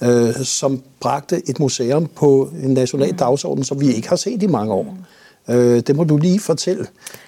øh, 0.00 0.34
som 0.44 0.82
bragte 1.00 1.42
et 1.50 1.60
museum 1.60 2.06
på 2.06 2.50
en 2.62 2.74
national 2.74 3.12
dagsorden, 3.12 3.64
som 3.64 3.80
vi 3.80 3.94
ikke 3.94 4.08
har 4.08 4.16
set 4.16 4.42
i 4.42 4.46
mange 4.46 4.72
år. 4.72 4.96
Øh, 5.48 5.80
det 5.80 5.96
må 5.96 6.04
du 6.04 6.16
lige 6.16 6.40
fortælle. 6.40 6.86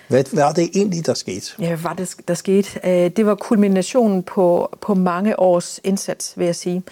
Hvad 0.09 0.25
var 0.33 0.53
det 0.53 0.71
egentlig, 0.75 1.07
der 1.07 1.15
skete? 1.15 1.53
Ja, 1.59 1.69
hvad 1.69 1.77
var 1.77 1.93
det, 1.93 2.15
der 2.29 2.35
skete? 2.35 2.81
Øh, 2.85 3.11
det 3.11 3.27
var 3.27 3.35
kulminationen 3.35 4.23
på, 4.23 4.77
på 4.81 4.95
mange 4.95 5.39
års 5.41 5.81
indsats, 5.85 6.33
vil 6.37 6.45
jeg 6.45 6.57
sige. 6.57 6.83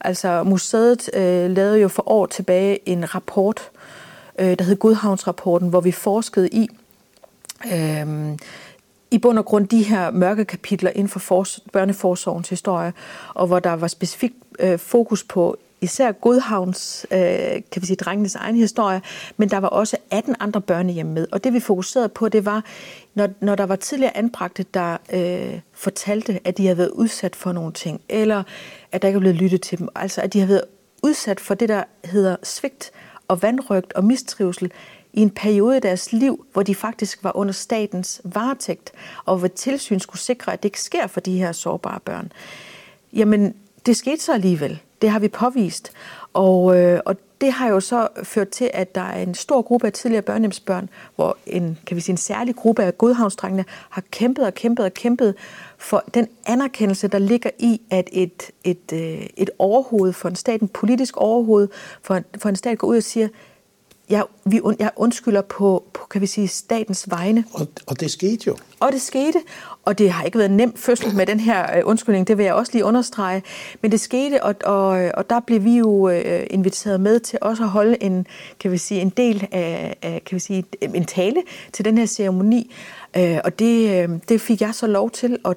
Altså, 0.00 0.42
museet 0.42 1.10
øh, 1.14 1.50
lavede 1.50 1.78
jo 1.78 1.88
for 1.88 2.10
år 2.10 2.26
tilbage 2.26 2.88
en 2.88 3.14
rapport, 3.14 3.70
øh, 4.38 4.58
der 4.58 4.64
hed 4.64 4.76
Godhavnsrapporten, 4.76 5.68
hvor 5.68 5.80
vi 5.80 5.92
forskede 5.92 6.48
i, 6.48 6.68
øh, 7.72 8.06
i 9.10 9.18
bund 9.18 9.38
og 9.38 9.44
grund 9.44 9.68
de 9.68 9.82
her 9.82 10.10
mørke 10.10 10.44
kapitler 10.44 10.90
inden 10.90 11.08
for 11.08 11.20
for, 11.20 11.46
børneforsorgens 11.72 12.48
historie, 12.48 12.92
og 13.34 13.46
hvor 13.46 13.58
der 13.58 13.72
var 13.72 13.88
specifikt 13.88 14.34
øh, 14.58 14.78
fokus 14.78 15.24
på 15.24 15.56
især 15.82 16.12
Godhavns, 16.12 17.06
øh, 17.10 17.18
kan 17.72 17.82
vi 17.82 17.86
sige, 17.86 17.96
drengenes 17.96 18.34
egen 18.34 18.56
historie, 18.56 19.02
men 19.36 19.50
der 19.50 19.58
var 19.58 19.68
også 19.68 19.96
18 20.10 20.36
andre 20.40 20.60
børnehjem 20.60 21.06
med. 21.06 21.26
Og 21.32 21.44
det 21.44 21.52
vi 21.52 21.60
fokuserede 21.60 22.08
på, 22.08 22.28
det 22.28 22.44
var, 22.44 22.64
når, 23.14 23.28
når 23.40 23.54
der 23.54 23.64
var 23.64 23.76
tidligere 23.76 24.16
anbragte, 24.16 24.64
der 24.74 24.96
øh, 25.12 25.60
fortalte, 25.72 26.40
at 26.44 26.58
de 26.58 26.62
havde 26.66 26.78
været 26.78 26.90
udsat 26.90 27.36
for 27.36 27.52
nogle 27.52 27.72
ting, 27.72 28.00
eller 28.08 28.42
at 28.92 29.02
der 29.02 29.08
ikke 29.08 29.16
er 29.16 29.20
blevet 29.20 29.36
lyttet 29.36 29.60
til 29.62 29.78
dem, 29.78 29.88
altså 29.94 30.20
at 30.20 30.32
de 30.32 30.38
havde 30.38 30.48
været 30.48 30.64
udsat 31.02 31.40
for 31.40 31.54
det, 31.54 31.68
der 31.68 31.84
hedder 32.04 32.36
svigt 32.42 32.90
og 33.28 33.42
vandrygt 33.42 33.92
og 33.92 34.04
mistrivsel, 34.04 34.72
i 35.12 35.20
en 35.20 35.30
periode 35.30 35.76
i 35.76 35.80
deres 35.80 36.12
liv, 36.12 36.46
hvor 36.52 36.62
de 36.62 36.74
faktisk 36.74 37.24
var 37.24 37.36
under 37.36 37.52
statens 37.52 38.20
varetægt, 38.24 38.92
og 39.24 39.38
hvor 39.38 39.48
tilsyn 39.48 39.98
skulle 39.98 40.20
sikre, 40.20 40.52
at 40.52 40.62
det 40.62 40.68
ikke 40.68 40.80
sker 40.80 41.06
for 41.06 41.20
de 41.20 41.38
her 41.38 41.52
sårbare 41.52 42.00
børn. 42.00 42.32
Jamen, 43.12 43.54
det 43.86 43.96
skete 43.96 44.22
så 44.22 44.32
alligevel. 44.32 44.80
Det 45.02 45.10
har 45.10 45.18
vi 45.18 45.28
påvist. 45.28 45.92
Og, 46.32 46.78
øh, 46.78 47.00
og 47.06 47.16
det 47.40 47.52
har 47.52 47.68
jo 47.68 47.80
så 47.80 48.08
ført 48.22 48.48
til, 48.48 48.70
at 48.74 48.94
der 48.94 49.00
er 49.00 49.22
en 49.22 49.34
stor 49.34 49.62
gruppe 49.62 49.86
af 49.86 49.92
tidligere 49.92 50.22
børnehjemsbørn, 50.22 50.88
hvor 51.16 51.36
en, 51.46 51.78
kan 51.86 51.96
vi 51.96 52.00
sige, 52.00 52.12
en 52.12 52.16
særlig 52.16 52.56
gruppe 52.56 52.82
af 52.82 52.98
godhavnsdrengene 52.98 53.64
har 53.90 54.02
kæmpet 54.10 54.46
og 54.46 54.54
kæmpet 54.54 54.84
og 54.84 54.94
kæmpet 54.94 55.34
for 55.78 56.04
den 56.14 56.28
anerkendelse, 56.46 57.08
der 57.08 57.18
ligger 57.18 57.50
i, 57.58 57.80
at 57.90 58.08
et, 58.12 58.50
et, 58.64 58.92
øh, 58.92 59.26
et 59.36 59.50
overhoved 59.58 60.12
for 60.12 60.28
en 60.28 60.36
stat, 60.36 60.60
en 60.60 60.68
politisk 60.68 61.16
overhoved 61.16 61.68
for 62.02 62.14
en, 62.14 62.24
for 62.38 62.48
en 62.48 62.56
stat 62.56 62.78
går 62.78 62.88
ud 62.88 62.96
og 62.96 63.02
siger, 63.02 63.28
jeg, 64.12 64.24
vi, 64.44 64.60
jeg 64.78 64.90
undskylder 64.96 65.42
på, 65.42 65.84
på, 65.94 66.06
kan 66.06 66.20
vi 66.20 66.26
sige, 66.26 66.48
statens 66.48 67.10
vegne. 67.10 67.44
Og, 67.52 67.66
og 67.86 68.00
det 68.00 68.10
skete 68.10 68.44
jo. 68.46 68.56
Og 68.80 68.92
det 68.92 69.02
skete, 69.02 69.38
og 69.84 69.98
det 69.98 70.10
har 70.10 70.24
ikke 70.24 70.38
været 70.38 70.50
nem 70.50 70.76
fødsel 70.76 71.14
med 71.14 71.26
den 71.26 71.40
her 71.40 71.78
øh, 71.78 71.82
undskyldning, 71.84 72.28
det 72.28 72.38
vil 72.38 72.44
jeg 72.44 72.54
også 72.54 72.72
lige 72.72 72.84
understrege. 72.84 73.42
Men 73.82 73.90
det 73.90 74.00
skete, 74.00 74.42
og, 74.42 74.54
og, 74.64 75.10
og 75.14 75.30
der 75.30 75.40
blev 75.40 75.64
vi 75.64 75.76
jo 75.76 76.08
øh, 76.08 76.46
inviteret 76.50 77.00
med 77.00 77.20
til 77.20 77.38
også 77.42 77.62
at 77.62 77.68
holde 77.68 78.02
en, 78.02 78.26
kan 78.60 78.72
vi 78.72 78.78
sige, 78.78 79.00
en 79.00 79.10
del 79.10 79.48
af, 79.52 79.96
af 80.02 80.22
kan 80.26 80.34
vi 80.34 80.40
sige, 80.40 80.64
en 80.82 81.04
tale 81.04 81.42
til 81.72 81.84
den 81.84 81.98
her 81.98 82.06
ceremoni. 82.06 82.74
Øh, 83.16 83.38
og 83.44 83.58
det, 83.58 84.02
øh, 84.02 84.08
det 84.28 84.40
fik 84.40 84.60
jeg 84.60 84.74
så 84.74 84.86
lov 84.86 85.10
til, 85.10 85.38
og 85.44 85.56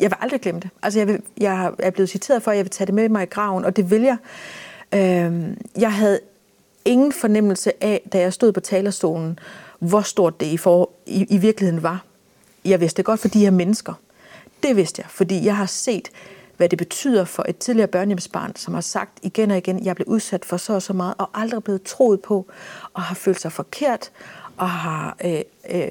jeg 0.00 0.10
vil 0.10 0.16
aldrig 0.20 0.40
glemme 0.40 0.60
det. 0.60 0.70
Altså, 0.82 0.98
jeg, 0.98 1.08
vil, 1.08 1.22
jeg 1.40 1.72
er 1.78 1.90
blevet 1.90 2.10
citeret 2.10 2.42
for, 2.42 2.50
at 2.50 2.56
jeg 2.56 2.64
vil 2.64 2.70
tage 2.70 2.86
det 2.86 2.94
med 2.94 3.08
mig 3.08 3.22
i 3.22 3.26
graven, 3.26 3.64
og 3.64 3.76
det 3.76 3.90
vil 3.90 4.02
jeg. 4.02 4.16
Øh, 4.94 5.56
jeg 5.78 5.92
havde 5.92 6.20
ingen 6.90 7.12
fornemmelse 7.12 7.84
af, 7.84 8.02
da 8.12 8.18
jeg 8.18 8.32
stod 8.32 8.52
på 8.52 8.60
talerstolen, 8.60 9.38
hvor 9.78 10.00
stort 10.00 10.40
det 10.40 10.46
i, 10.46 10.56
for, 10.56 10.90
i, 11.06 11.26
i 11.30 11.38
virkeligheden 11.38 11.82
var. 11.82 12.04
Jeg 12.64 12.80
vidste 12.80 12.96
det 12.96 13.04
godt 13.04 13.20
for 13.20 13.28
de 13.28 13.40
her 13.40 13.50
mennesker. 13.50 13.94
Det 14.62 14.76
vidste 14.76 15.02
jeg, 15.02 15.10
fordi 15.10 15.44
jeg 15.44 15.56
har 15.56 15.66
set, 15.66 16.10
hvad 16.56 16.68
det 16.68 16.78
betyder 16.78 17.24
for 17.24 17.44
et 17.48 17.58
tidligere 17.58 17.88
børnehjemsbarn, 17.88 18.56
som 18.56 18.74
har 18.74 18.80
sagt 18.80 19.18
igen 19.22 19.50
og 19.50 19.56
igen, 19.56 19.76
at 19.76 19.84
jeg 19.84 19.96
blev 19.96 20.08
udsat 20.08 20.44
for 20.44 20.56
så 20.56 20.72
og 20.72 20.82
så 20.82 20.92
meget, 20.92 21.14
og 21.18 21.30
aldrig 21.34 21.64
blevet 21.64 21.82
troet 21.82 22.20
på, 22.20 22.46
og 22.94 23.02
har 23.02 23.14
følt 23.14 23.40
sig 23.40 23.52
forkert, 23.52 24.10
og 24.56 24.70
har 24.70 25.16
øh, 25.24 25.40
øh, 25.70 25.90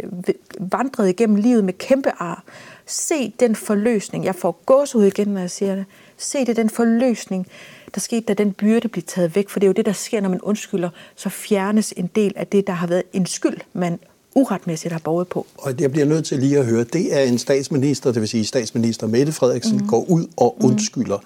vandret 0.60 1.10
igennem 1.10 1.36
livet 1.36 1.64
med 1.64 1.74
kæmpe 1.74 2.12
ar. 2.18 2.44
Se 2.86 3.34
den 3.40 3.56
forløsning. 3.56 4.26
Jeg 4.26 4.36
får 4.36 4.62
gåsehud 4.66 5.06
igen, 5.06 5.28
når 5.28 5.42
jeg 5.42 5.52
siger 5.52 5.76
det. 5.76 5.86
Se 6.18 6.46
det, 6.46 6.56
den 6.56 6.70
forløsning, 6.70 7.48
der 7.96 8.02
skete, 8.02 8.22
da 8.22 8.34
den 8.34 8.54
byrde 8.54 8.88
blev 8.88 9.04
taget 9.04 9.36
væk. 9.36 9.50
For 9.50 9.60
det 9.60 9.66
er 9.66 9.70
jo 9.70 9.74
det, 9.74 9.86
der 9.86 9.94
sker, 9.94 10.22
når 10.22 10.30
man 10.30 10.42
undskylder, 10.42 10.90
så 11.16 11.30
fjernes 11.30 11.94
en 11.98 12.10
del 12.16 12.34
af 12.36 12.48
det, 12.48 12.68
der 12.68 12.74
har 12.74 12.88
været 12.88 13.04
en 13.14 13.26
skyld, 13.26 13.58
man 13.74 14.00
uretmæssigt 14.36 14.92
har 14.92 15.00
borget 15.00 15.28
på. 15.28 15.48
Og 15.58 15.74
jeg 15.80 15.92
bliver 15.92 16.06
nødt 16.06 16.26
til 16.26 16.40
lige 16.40 16.60
at 16.60 16.66
høre, 16.66 16.84
det 16.84 17.18
er 17.18 17.24
en 17.24 17.38
statsminister, 17.38 18.12
det 18.12 18.22
vil 18.22 18.30
sige 18.30 18.46
statsminister 18.46 19.08
Mette 19.08 19.32
Frederiksen, 19.32 19.78
mm. 19.78 19.88
går 19.88 20.06
ud 20.10 20.28
og 20.38 20.56
mhm. 20.58 20.72
undskylder. 20.72 21.18
Mm. 21.18 21.26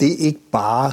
Det 0.00 0.12
er 0.12 0.26
ikke 0.26 0.40
bare, 0.52 0.92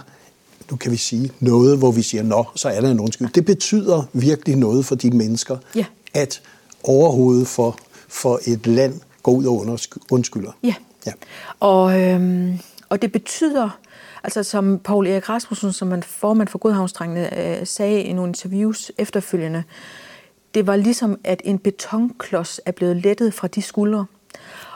nu 0.71 0.77
kan 0.77 0.91
vi 0.91 0.97
sige, 0.97 1.31
noget, 1.39 1.77
hvor 1.77 1.91
vi 1.91 2.01
siger, 2.01 2.23
nå, 2.23 2.45
så 2.55 2.69
er 2.69 2.81
der 2.81 2.91
en 2.91 2.99
undskyld. 2.99 3.27
Det 3.35 3.45
betyder 3.45 4.03
virkelig 4.13 4.55
noget 4.55 4.85
for 4.85 4.95
de 4.95 5.11
mennesker, 5.11 5.57
ja. 5.75 5.85
at 6.13 6.41
overhovedet 6.83 7.47
for, 7.47 7.77
for 8.07 8.39
et 8.45 8.67
land 8.67 8.99
går 9.23 9.31
ud 9.31 9.45
og 9.45 9.79
undskylder. 10.11 10.51
Ja, 10.63 10.73
ja. 11.05 11.11
Og, 11.59 12.01
øhm, 12.01 12.59
og 12.89 13.01
det 13.01 13.11
betyder, 13.11 13.79
Altså 14.23 14.43
som 14.43 14.79
Paul 14.79 15.07
Erik 15.07 15.29
Rasmussen, 15.29 15.73
som 15.73 15.87
man 15.87 16.03
formand 16.03 16.47
for 16.47 16.59
Godhavnsdrengene, 16.59 17.59
øh, 17.59 17.67
sagde 17.67 18.03
i 18.03 18.13
nogle 18.13 18.29
interviews 18.29 18.91
efterfølgende, 18.97 19.63
det 20.53 20.67
var 20.67 20.75
ligesom, 20.75 21.19
at 21.23 21.41
en 21.45 21.59
betonklods 21.59 22.59
er 22.65 22.71
blevet 22.71 22.97
lettet 22.97 23.33
fra 23.33 23.47
de 23.47 23.61
skuldre. 23.61 24.05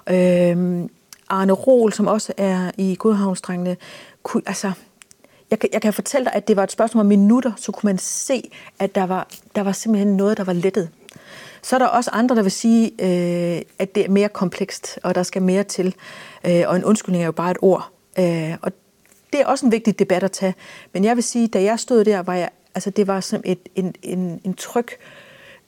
Øh, 0.09 0.89
Arne 1.29 1.53
Rol, 1.53 1.93
som 1.93 2.07
også 2.07 2.33
er 2.37 2.71
i 2.77 2.95
Godhavnsdrengene, 2.99 3.77
kunne, 4.23 4.43
altså, 4.45 4.71
jeg, 5.51 5.59
jeg 5.73 5.81
kan 5.81 5.93
fortælle 5.93 6.25
dig, 6.25 6.33
at 6.33 6.47
det 6.47 6.55
var 6.55 6.63
et 6.63 6.71
spørgsmål 6.71 7.01
om 7.01 7.07
minutter, 7.07 7.51
så 7.57 7.71
kunne 7.71 7.87
man 7.87 7.97
se, 7.97 8.51
at 8.79 8.95
der 8.95 9.03
var, 9.05 9.27
der 9.55 9.61
var 9.61 9.71
simpelthen 9.71 10.17
noget, 10.17 10.37
der 10.37 10.43
var 10.43 10.53
lettet. 10.53 10.89
Så 11.61 11.75
er 11.75 11.79
der 11.79 11.85
også 11.85 12.09
andre, 12.13 12.35
der 12.35 12.41
vil 12.41 12.51
sige, 12.51 12.91
øh, 12.99 13.61
at 13.79 13.95
det 13.95 14.05
er 14.05 14.09
mere 14.09 14.29
komplekst, 14.29 14.99
og 15.03 15.15
der 15.15 15.23
skal 15.23 15.41
mere 15.41 15.63
til. 15.63 15.95
Øh, 16.45 16.63
og 16.67 16.75
en 16.75 16.83
undskyldning 16.83 17.23
er 17.23 17.25
jo 17.25 17.31
bare 17.31 17.51
et 17.51 17.57
ord. 17.61 17.89
Øh, 18.19 18.53
og 18.61 18.71
det 19.35 19.41
er 19.41 19.47
også 19.47 19.65
en 19.65 19.71
vigtig 19.71 19.99
debat 19.99 20.23
at 20.23 20.31
tage. 20.31 20.55
Men 20.93 21.03
jeg 21.03 21.15
vil 21.15 21.23
sige, 21.23 21.47
da 21.47 21.63
jeg 21.63 21.79
stod 21.79 22.05
der, 22.05 22.19
var 22.19 22.35
jeg, 22.35 22.49
altså 22.75 22.89
det 22.89 23.07
var 23.07 23.19
som 23.19 23.41
et, 23.45 23.59
en, 23.75 23.95
en, 24.03 24.41
en 24.43 24.53
tryk, 24.53 24.97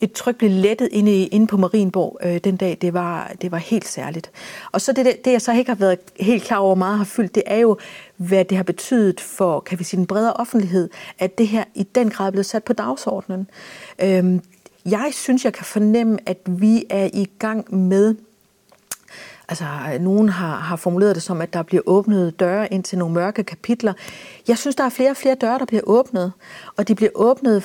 et 0.01 0.12
tryk 0.12 0.38
blev 0.38 0.51
lettet 0.51 0.89
inde, 0.91 1.25
inde 1.25 1.47
på 1.47 1.58
Marienborg 1.58 2.17
øh, 2.23 2.38
den 2.38 2.58
dag. 2.58 2.77
Det 2.82 2.93
var, 2.93 3.32
det 3.41 3.51
var 3.51 3.58
helt 3.58 3.88
særligt. 3.88 4.32
Og 4.71 4.82
så 4.82 4.93
det, 4.93 5.25
det, 5.25 5.32
jeg 5.32 5.41
så 5.41 5.53
ikke 5.53 5.71
har 5.71 5.75
været 5.75 5.99
helt 6.19 6.43
klar 6.43 6.58
over 6.58 6.75
meget 6.75 6.97
har 6.97 7.06
fyldt, 7.06 7.36
det 7.36 7.43
er 7.45 7.58
jo, 7.58 7.77
hvad 8.17 8.45
det 8.45 8.58
har 8.58 8.63
betydet 8.63 9.21
for, 9.21 9.60
kan 9.60 9.80
vi 9.80 9.84
sige, 9.84 9.97
den 9.97 10.08
bredere 10.08 10.34
offentlighed, 10.34 10.89
at 11.19 11.38
det 11.38 11.47
her 11.47 11.63
i 11.75 11.84
den 11.84 12.10
grad 12.10 12.27
er 12.27 12.32
blevet 12.32 12.45
sat 12.45 12.63
på 12.63 12.73
dagsordenen. 12.73 13.49
Øhm, 13.99 14.41
jeg 14.86 15.10
synes, 15.12 15.45
jeg 15.45 15.53
kan 15.53 15.65
fornemme, 15.65 16.17
at 16.25 16.38
vi 16.45 16.86
er 16.89 17.10
i 17.13 17.30
gang 17.39 17.75
med 17.75 18.15
Altså, 19.49 19.65
nogen 19.99 20.29
har, 20.29 20.55
har 20.55 20.75
formuleret 20.75 21.15
det 21.15 21.23
som, 21.23 21.41
at 21.41 21.53
der 21.53 21.63
bliver 21.63 21.81
åbnet 21.86 22.39
døre 22.39 22.73
ind 22.73 22.83
til 22.83 22.97
nogle 22.97 23.13
mørke 23.13 23.43
kapitler. 23.43 23.93
Jeg 24.47 24.57
synes, 24.57 24.75
der 24.75 24.83
er 24.83 24.89
flere 24.89 25.10
og 25.10 25.17
flere 25.17 25.36
døre, 25.36 25.60
der 25.60 25.65
bliver 25.65 25.83
åbnet, 25.86 26.31
og 26.77 26.88
de 26.88 26.95
bliver 26.95 27.12
åbnet 27.15 27.63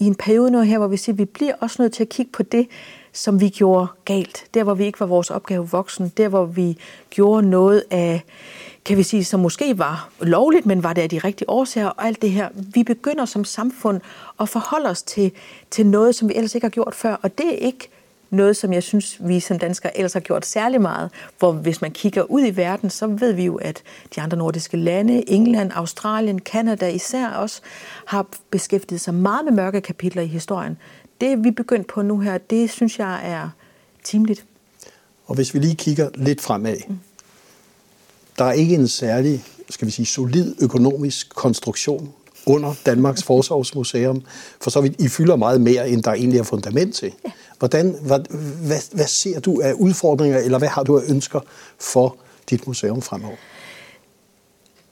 i 0.00 0.04
en 0.04 0.14
periode 0.14 0.50
nu 0.50 0.60
her, 0.60 0.78
hvor 0.78 0.88
vi 0.88 0.96
siger, 0.96 1.14
at 1.14 1.18
vi 1.18 1.24
bliver 1.24 1.54
også 1.60 1.82
nødt 1.82 1.92
til 1.92 2.02
at 2.02 2.08
kigge 2.08 2.32
på 2.32 2.42
det, 2.42 2.68
som 3.12 3.40
vi 3.40 3.48
gjorde 3.48 3.86
galt. 4.04 4.44
Der, 4.54 4.62
hvor 4.62 4.74
vi 4.74 4.84
ikke 4.84 5.00
var 5.00 5.06
vores 5.06 5.30
opgave 5.30 5.68
voksen. 5.70 6.12
Der, 6.16 6.28
hvor 6.28 6.44
vi 6.44 6.78
gjorde 7.10 7.48
noget 7.48 7.84
af, 7.90 8.24
kan 8.84 8.96
vi 8.96 9.02
sige, 9.02 9.24
som 9.24 9.40
måske 9.40 9.78
var 9.78 10.10
lovligt, 10.20 10.66
men 10.66 10.82
var 10.82 10.92
det 10.92 11.02
af 11.02 11.10
de 11.10 11.18
rigtige 11.18 11.50
årsager 11.50 11.88
og 11.88 12.06
alt 12.06 12.22
det 12.22 12.30
her. 12.30 12.48
Vi 12.54 12.82
begynder 12.82 13.24
som 13.24 13.44
samfund 13.44 14.00
at 14.40 14.48
forholde 14.48 14.88
os 14.88 15.02
til, 15.02 15.32
til 15.70 15.86
noget, 15.86 16.14
som 16.14 16.28
vi 16.28 16.34
ellers 16.34 16.54
ikke 16.54 16.64
har 16.64 16.70
gjort 16.70 16.94
før, 16.94 17.16
og 17.22 17.38
det 17.38 17.46
er 17.46 17.66
ikke 17.66 17.88
noget, 18.34 18.56
som 18.56 18.72
jeg 18.72 18.82
synes, 18.82 19.16
vi 19.20 19.40
som 19.40 19.58
danskere 19.58 19.96
ellers 19.96 20.12
har 20.12 20.20
gjort 20.20 20.46
særlig 20.46 20.80
meget. 20.80 21.10
Hvor 21.38 21.52
hvis 21.52 21.80
man 21.80 21.90
kigger 21.90 22.22
ud 22.22 22.46
i 22.46 22.56
verden, 22.56 22.90
så 22.90 23.06
ved 23.06 23.32
vi 23.32 23.44
jo, 23.44 23.56
at 23.56 23.82
de 24.14 24.20
andre 24.20 24.36
nordiske 24.36 24.76
lande, 24.76 25.30
England, 25.30 25.70
Australien, 25.74 26.38
Kanada 26.38 26.88
især 26.88 27.28
også, 27.28 27.60
har 28.06 28.26
beskæftiget 28.50 29.00
sig 29.00 29.14
meget 29.14 29.44
med 29.44 29.52
mørke 29.52 29.80
kapitler 29.80 30.22
i 30.22 30.26
historien. 30.26 30.76
Det 31.20 31.44
vi 31.44 31.50
begyndt 31.50 31.86
på 31.86 32.02
nu 32.02 32.18
her, 32.18 32.38
det 32.38 32.70
synes 32.70 32.98
jeg 32.98 33.20
er 33.30 33.50
timeligt. 34.04 34.44
Og 35.26 35.34
hvis 35.34 35.54
vi 35.54 35.58
lige 35.58 35.74
kigger 35.74 36.10
lidt 36.14 36.40
fremad, 36.40 36.76
mm. 36.88 36.98
der 38.38 38.44
er 38.44 38.52
ikke 38.52 38.74
en 38.74 38.88
særlig, 38.88 39.44
skal 39.70 39.86
vi 39.86 39.92
sige, 39.92 40.06
solid 40.06 40.54
økonomisk 40.60 41.34
konstruktion 41.34 42.14
under 42.46 42.74
Danmarks 42.86 43.22
Forsorgsmuseum. 43.22 44.22
For 44.60 44.70
så 44.70 44.80
vidt, 44.80 45.00
I 45.00 45.08
fylder 45.08 45.36
meget 45.36 45.60
mere, 45.60 45.90
end 45.90 46.02
der 46.02 46.12
egentlig 46.12 46.38
er 46.38 46.44
fundament 46.44 46.94
til. 46.94 47.12
Ja. 47.24 47.30
Hvordan, 47.58 47.96
hvad, 48.02 48.20
hvad, 48.66 48.78
hvad 48.92 49.06
ser 49.06 49.40
du 49.40 49.60
af 49.60 49.72
udfordringer, 49.72 50.38
eller 50.38 50.58
hvad 50.58 50.68
har 50.68 50.82
du 50.82 50.98
af 50.98 51.02
ønsker 51.08 51.40
for 51.80 52.16
dit 52.50 52.66
museum 52.66 53.02
fremover? 53.02 53.36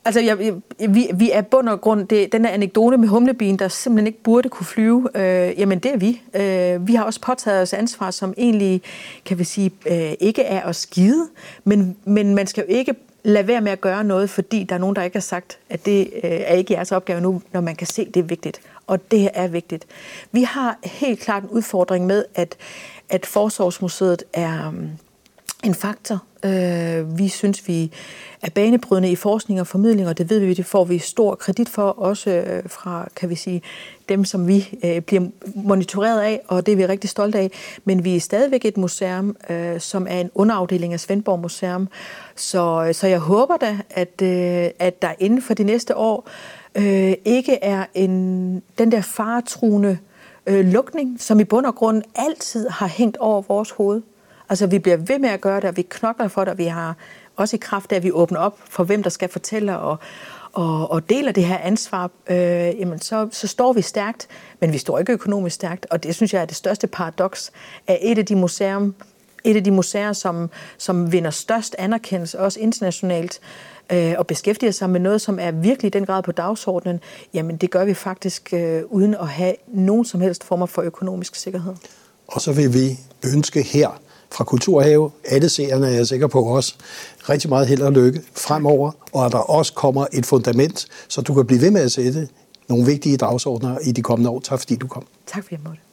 Altså, 0.04 0.20
jeg, 0.20 0.40
jeg, 0.40 0.94
vi, 0.94 1.10
vi 1.14 1.30
er 1.30 1.42
bund 1.42 1.68
og 1.68 1.80
grund, 1.80 2.08
det, 2.08 2.32
den 2.32 2.44
der 2.44 2.50
anekdote 2.50 2.96
med 2.96 3.08
humlebien, 3.08 3.58
der 3.58 3.68
simpelthen 3.68 4.06
ikke 4.06 4.22
burde 4.22 4.48
kunne 4.48 4.66
flyve, 4.66 5.08
øh, 5.14 5.60
jamen 5.60 5.78
det 5.78 5.92
er 5.92 5.96
vi. 5.96 6.22
Øh, 6.34 6.88
vi 6.88 6.94
har 6.94 7.04
også 7.04 7.20
påtaget 7.20 7.62
os 7.62 7.72
ansvar, 7.72 8.10
som 8.10 8.34
egentlig, 8.36 8.82
kan 9.24 9.38
vi 9.38 9.44
sige, 9.44 9.70
øh, 9.86 10.12
ikke 10.20 10.42
er 10.42 10.60
at 10.60 10.76
skide, 10.76 11.28
men, 11.64 11.96
men 12.04 12.34
man 12.34 12.46
skal 12.46 12.64
jo 12.68 12.74
ikke 12.74 12.94
lad 13.22 13.42
være 13.42 13.60
med 13.60 13.72
at 13.72 13.80
gøre 13.80 14.04
noget, 14.04 14.30
fordi 14.30 14.64
der 14.64 14.74
er 14.74 14.78
nogen, 14.78 14.96
der 14.96 15.02
ikke 15.02 15.16
har 15.16 15.20
sagt, 15.20 15.58
at 15.70 15.86
det 15.86 16.00
øh, 16.00 16.20
er 16.22 16.54
ikke 16.54 16.74
jeres 16.74 16.92
opgave 16.92 17.20
nu, 17.20 17.42
når 17.52 17.60
man 17.60 17.76
kan 17.76 17.86
se, 17.86 18.02
at 18.02 18.14
det 18.14 18.20
er 18.20 18.24
vigtigt. 18.24 18.60
Og 18.86 19.10
det 19.10 19.20
her 19.20 19.30
er 19.34 19.48
vigtigt. 19.48 19.86
Vi 20.32 20.42
har 20.42 20.78
helt 20.84 21.20
klart 21.20 21.42
en 21.42 21.48
udfordring 21.48 22.06
med, 22.06 22.24
at, 22.34 22.56
at 23.08 23.26
Forsorgsmuseet 23.26 24.22
er 24.32 24.68
Øh, 24.68 24.88
en 25.64 25.74
faktor. 25.74 26.22
Øh, 26.44 27.18
vi 27.18 27.28
synes, 27.28 27.68
vi 27.68 27.92
er 28.42 28.50
banebrydende 28.50 29.10
i 29.10 29.16
forskning 29.16 29.60
og 29.60 29.66
formidling, 29.66 30.08
og 30.08 30.18
det 30.18 30.30
ved 30.30 30.38
vi, 30.38 30.54
det 30.54 30.66
får 30.66 30.84
vi 30.84 30.98
stor 30.98 31.34
kredit 31.34 31.68
for, 31.68 31.82
også 31.82 32.30
øh, 32.30 32.62
fra, 32.66 33.08
kan 33.16 33.28
vi 33.28 33.34
sige, 33.34 33.62
dem, 34.08 34.24
som 34.24 34.48
vi 34.48 34.78
øh, 34.84 35.00
bliver 35.00 35.28
monitoreret 35.54 36.20
af, 36.20 36.40
og 36.48 36.66
det 36.66 36.72
er 36.72 36.76
vi 36.76 36.86
rigtig 36.86 37.10
stolte 37.10 37.38
af. 37.38 37.50
Men 37.84 38.04
vi 38.04 38.16
er 38.16 38.20
stadigvæk 38.20 38.64
et 38.64 38.76
museum, 38.76 39.36
øh, 39.50 39.80
som 39.80 40.06
er 40.10 40.20
en 40.20 40.30
underafdeling 40.34 40.92
af 40.92 41.00
Svendborg 41.00 41.40
Museum. 41.40 41.88
Så, 42.36 42.84
øh, 42.88 42.94
så 42.94 43.06
jeg 43.06 43.18
håber 43.18 43.56
da, 43.56 43.78
at, 43.90 44.22
øh, 44.22 44.70
at 44.78 45.02
der 45.02 45.12
inden 45.18 45.42
for 45.42 45.54
de 45.54 45.64
næste 45.64 45.96
år 45.96 46.28
øh, 46.74 47.14
ikke 47.24 47.58
er 47.62 47.84
en, 47.94 48.62
den 48.78 48.92
der 48.92 49.00
faretruende 49.00 49.98
øh, 50.46 50.66
lukning, 50.66 51.20
som 51.20 51.40
i 51.40 51.44
bund 51.44 51.66
og 51.66 51.74
grund 51.74 52.02
altid 52.14 52.68
har 52.68 52.86
hængt 52.86 53.16
over 53.16 53.42
vores 53.42 53.70
hoved. 53.70 54.02
Altså, 54.48 54.66
vi 54.66 54.78
bliver 54.78 54.96
ved 54.96 55.18
med 55.18 55.28
at 55.28 55.40
gøre 55.40 55.56
det, 55.56 55.64
og 55.64 55.76
vi 55.76 55.82
knokler 55.82 56.28
for 56.28 56.44
det, 56.44 56.52
og 56.52 56.58
vi 56.58 56.64
har 56.64 56.96
også 57.36 57.56
i 57.56 57.58
kraft 57.62 57.92
af, 57.92 57.96
at 57.96 58.02
vi 58.02 58.10
åbner 58.12 58.38
op 58.38 58.58
for, 58.70 58.84
hvem 58.84 59.02
der 59.02 59.10
skal 59.10 59.28
fortælle 59.28 59.78
og, 59.78 59.98
og, 60.52 60.90
og 60.90 61.08
deler 61.08 61.32
det 61.32 61.44
her 61.44 61.58
ansvar, 61.58 62.10
øh, 62.26 62.36
jamen 62.36 63.00
så, 63.00 63.28
så 63.30 63.46
står 63.46 63.72
vi 63.72 63.82
stærkt, 63.82 64.28
men 64.60 64.72
vi 64.72 64.78
står 64.78 64.98
ikke 64.98 65.12
økonomisk 65.12 65.54
stærkt, 65.54 65.86
og 65.90 66.02
det 66.02 66.14
synes 66.14 66.34
jeg 66.34 66.42
er 66.42 66.46
det 66.46 66.56
største 66.56 66.86
paradoks 66.86 67.52
af 67.86 67.98
et 68.02 68.18
af 68.18 68.26
de 68.26 68.36
museum, 68.36 68.94
et 69.44 69.56
af 69.56 69.64
de 69.64 69.70
museer, 69.70 70.12
som, 70.12 70.50
som 70.78 71.12
vinder 71.12 71.30
størst 71.30 71.76
anerkendelse, 71.78 72.40
også 72.40 72.60
internationalt, 72.60 73.40
øh, 73.92 74.14
og 74.18 74.26
beskæftiger 74.26 74.72
sig 74.72 74.90
med 74.90 75.00
noget, 75.00 75.20
som 75.20 75.38
er 75.38 75.50
virkelig 75.50 75.88
i 75.88 75.90
den 75.90 76.06
grad 76.06 76.22
på 76.22 76.32
dagsordenen, 76.32 77.00
jamen 77.34 77.56
det 77.56 77.70
gør 77.70 77.84
vi 77.84 77.94
faktisk 77.94 78.52
øh, 78.52 78.82
uden 78.88 79.14
at 79.14 79.28
have 79.28 79.54
nogen 79.68 80.04
som 80.04 80.20
helst 80.20 80.44
former 80.44 80.66
for 80.66 80.82
økonomisk 80.82 81.34
sikkerhed. 81.34 81.74
Og 82.26 82.40
så 82.40 82.52
vil 82.52 82.74
vi 82.74 82.98
ønske 83.34 83.62
her 83.62 84.00
fra 84.32 84.44
Kulturhave, 84.44 85.10
alle 85.24 85.48
seerne 85.48 85.86
er 85.86 85.90
jeg 85.90 86.06
sikker 86.06 86.26
på 86.26 86.42
også, 86.42 86.74
rigtig 87.28 87.50
meget 87.50 87.66
held 87.66 87.82
og 87.82 87.92
lykke 87.92 88.20
fremover, 88.36 88.92
og 89.12 89.26
at 89.26 89.32
der 89.32 89.38
også 89.38 89.72
kommer 89.72 90.06
et 90.12 90.26
fundament, 90.26 90.86
så 91.08 91.20
du 91.20 91.34
kan 91.34 91.46
blive 91.46 91.60
ved 91.60 91.70
med 91.70 91.80
at 91.80 91.92
sætte 91.92 92.28
nogle 92.68 92.86
vigtige 92.86 93.16
dagsordner 93.16 93.78
i 93.78 93.92
de 93.92 94.02
kommende 94.02 94.30
år. 94.30 94.40
Tak 94.40 94.58
fordi 94.58 94.76
du 94.76 94.86
kom. 94.86 95.06
Tak 95.26 95.42
fordi 95.42 95.54
jeg 95.54 95.60
måtte. 95.64 95.91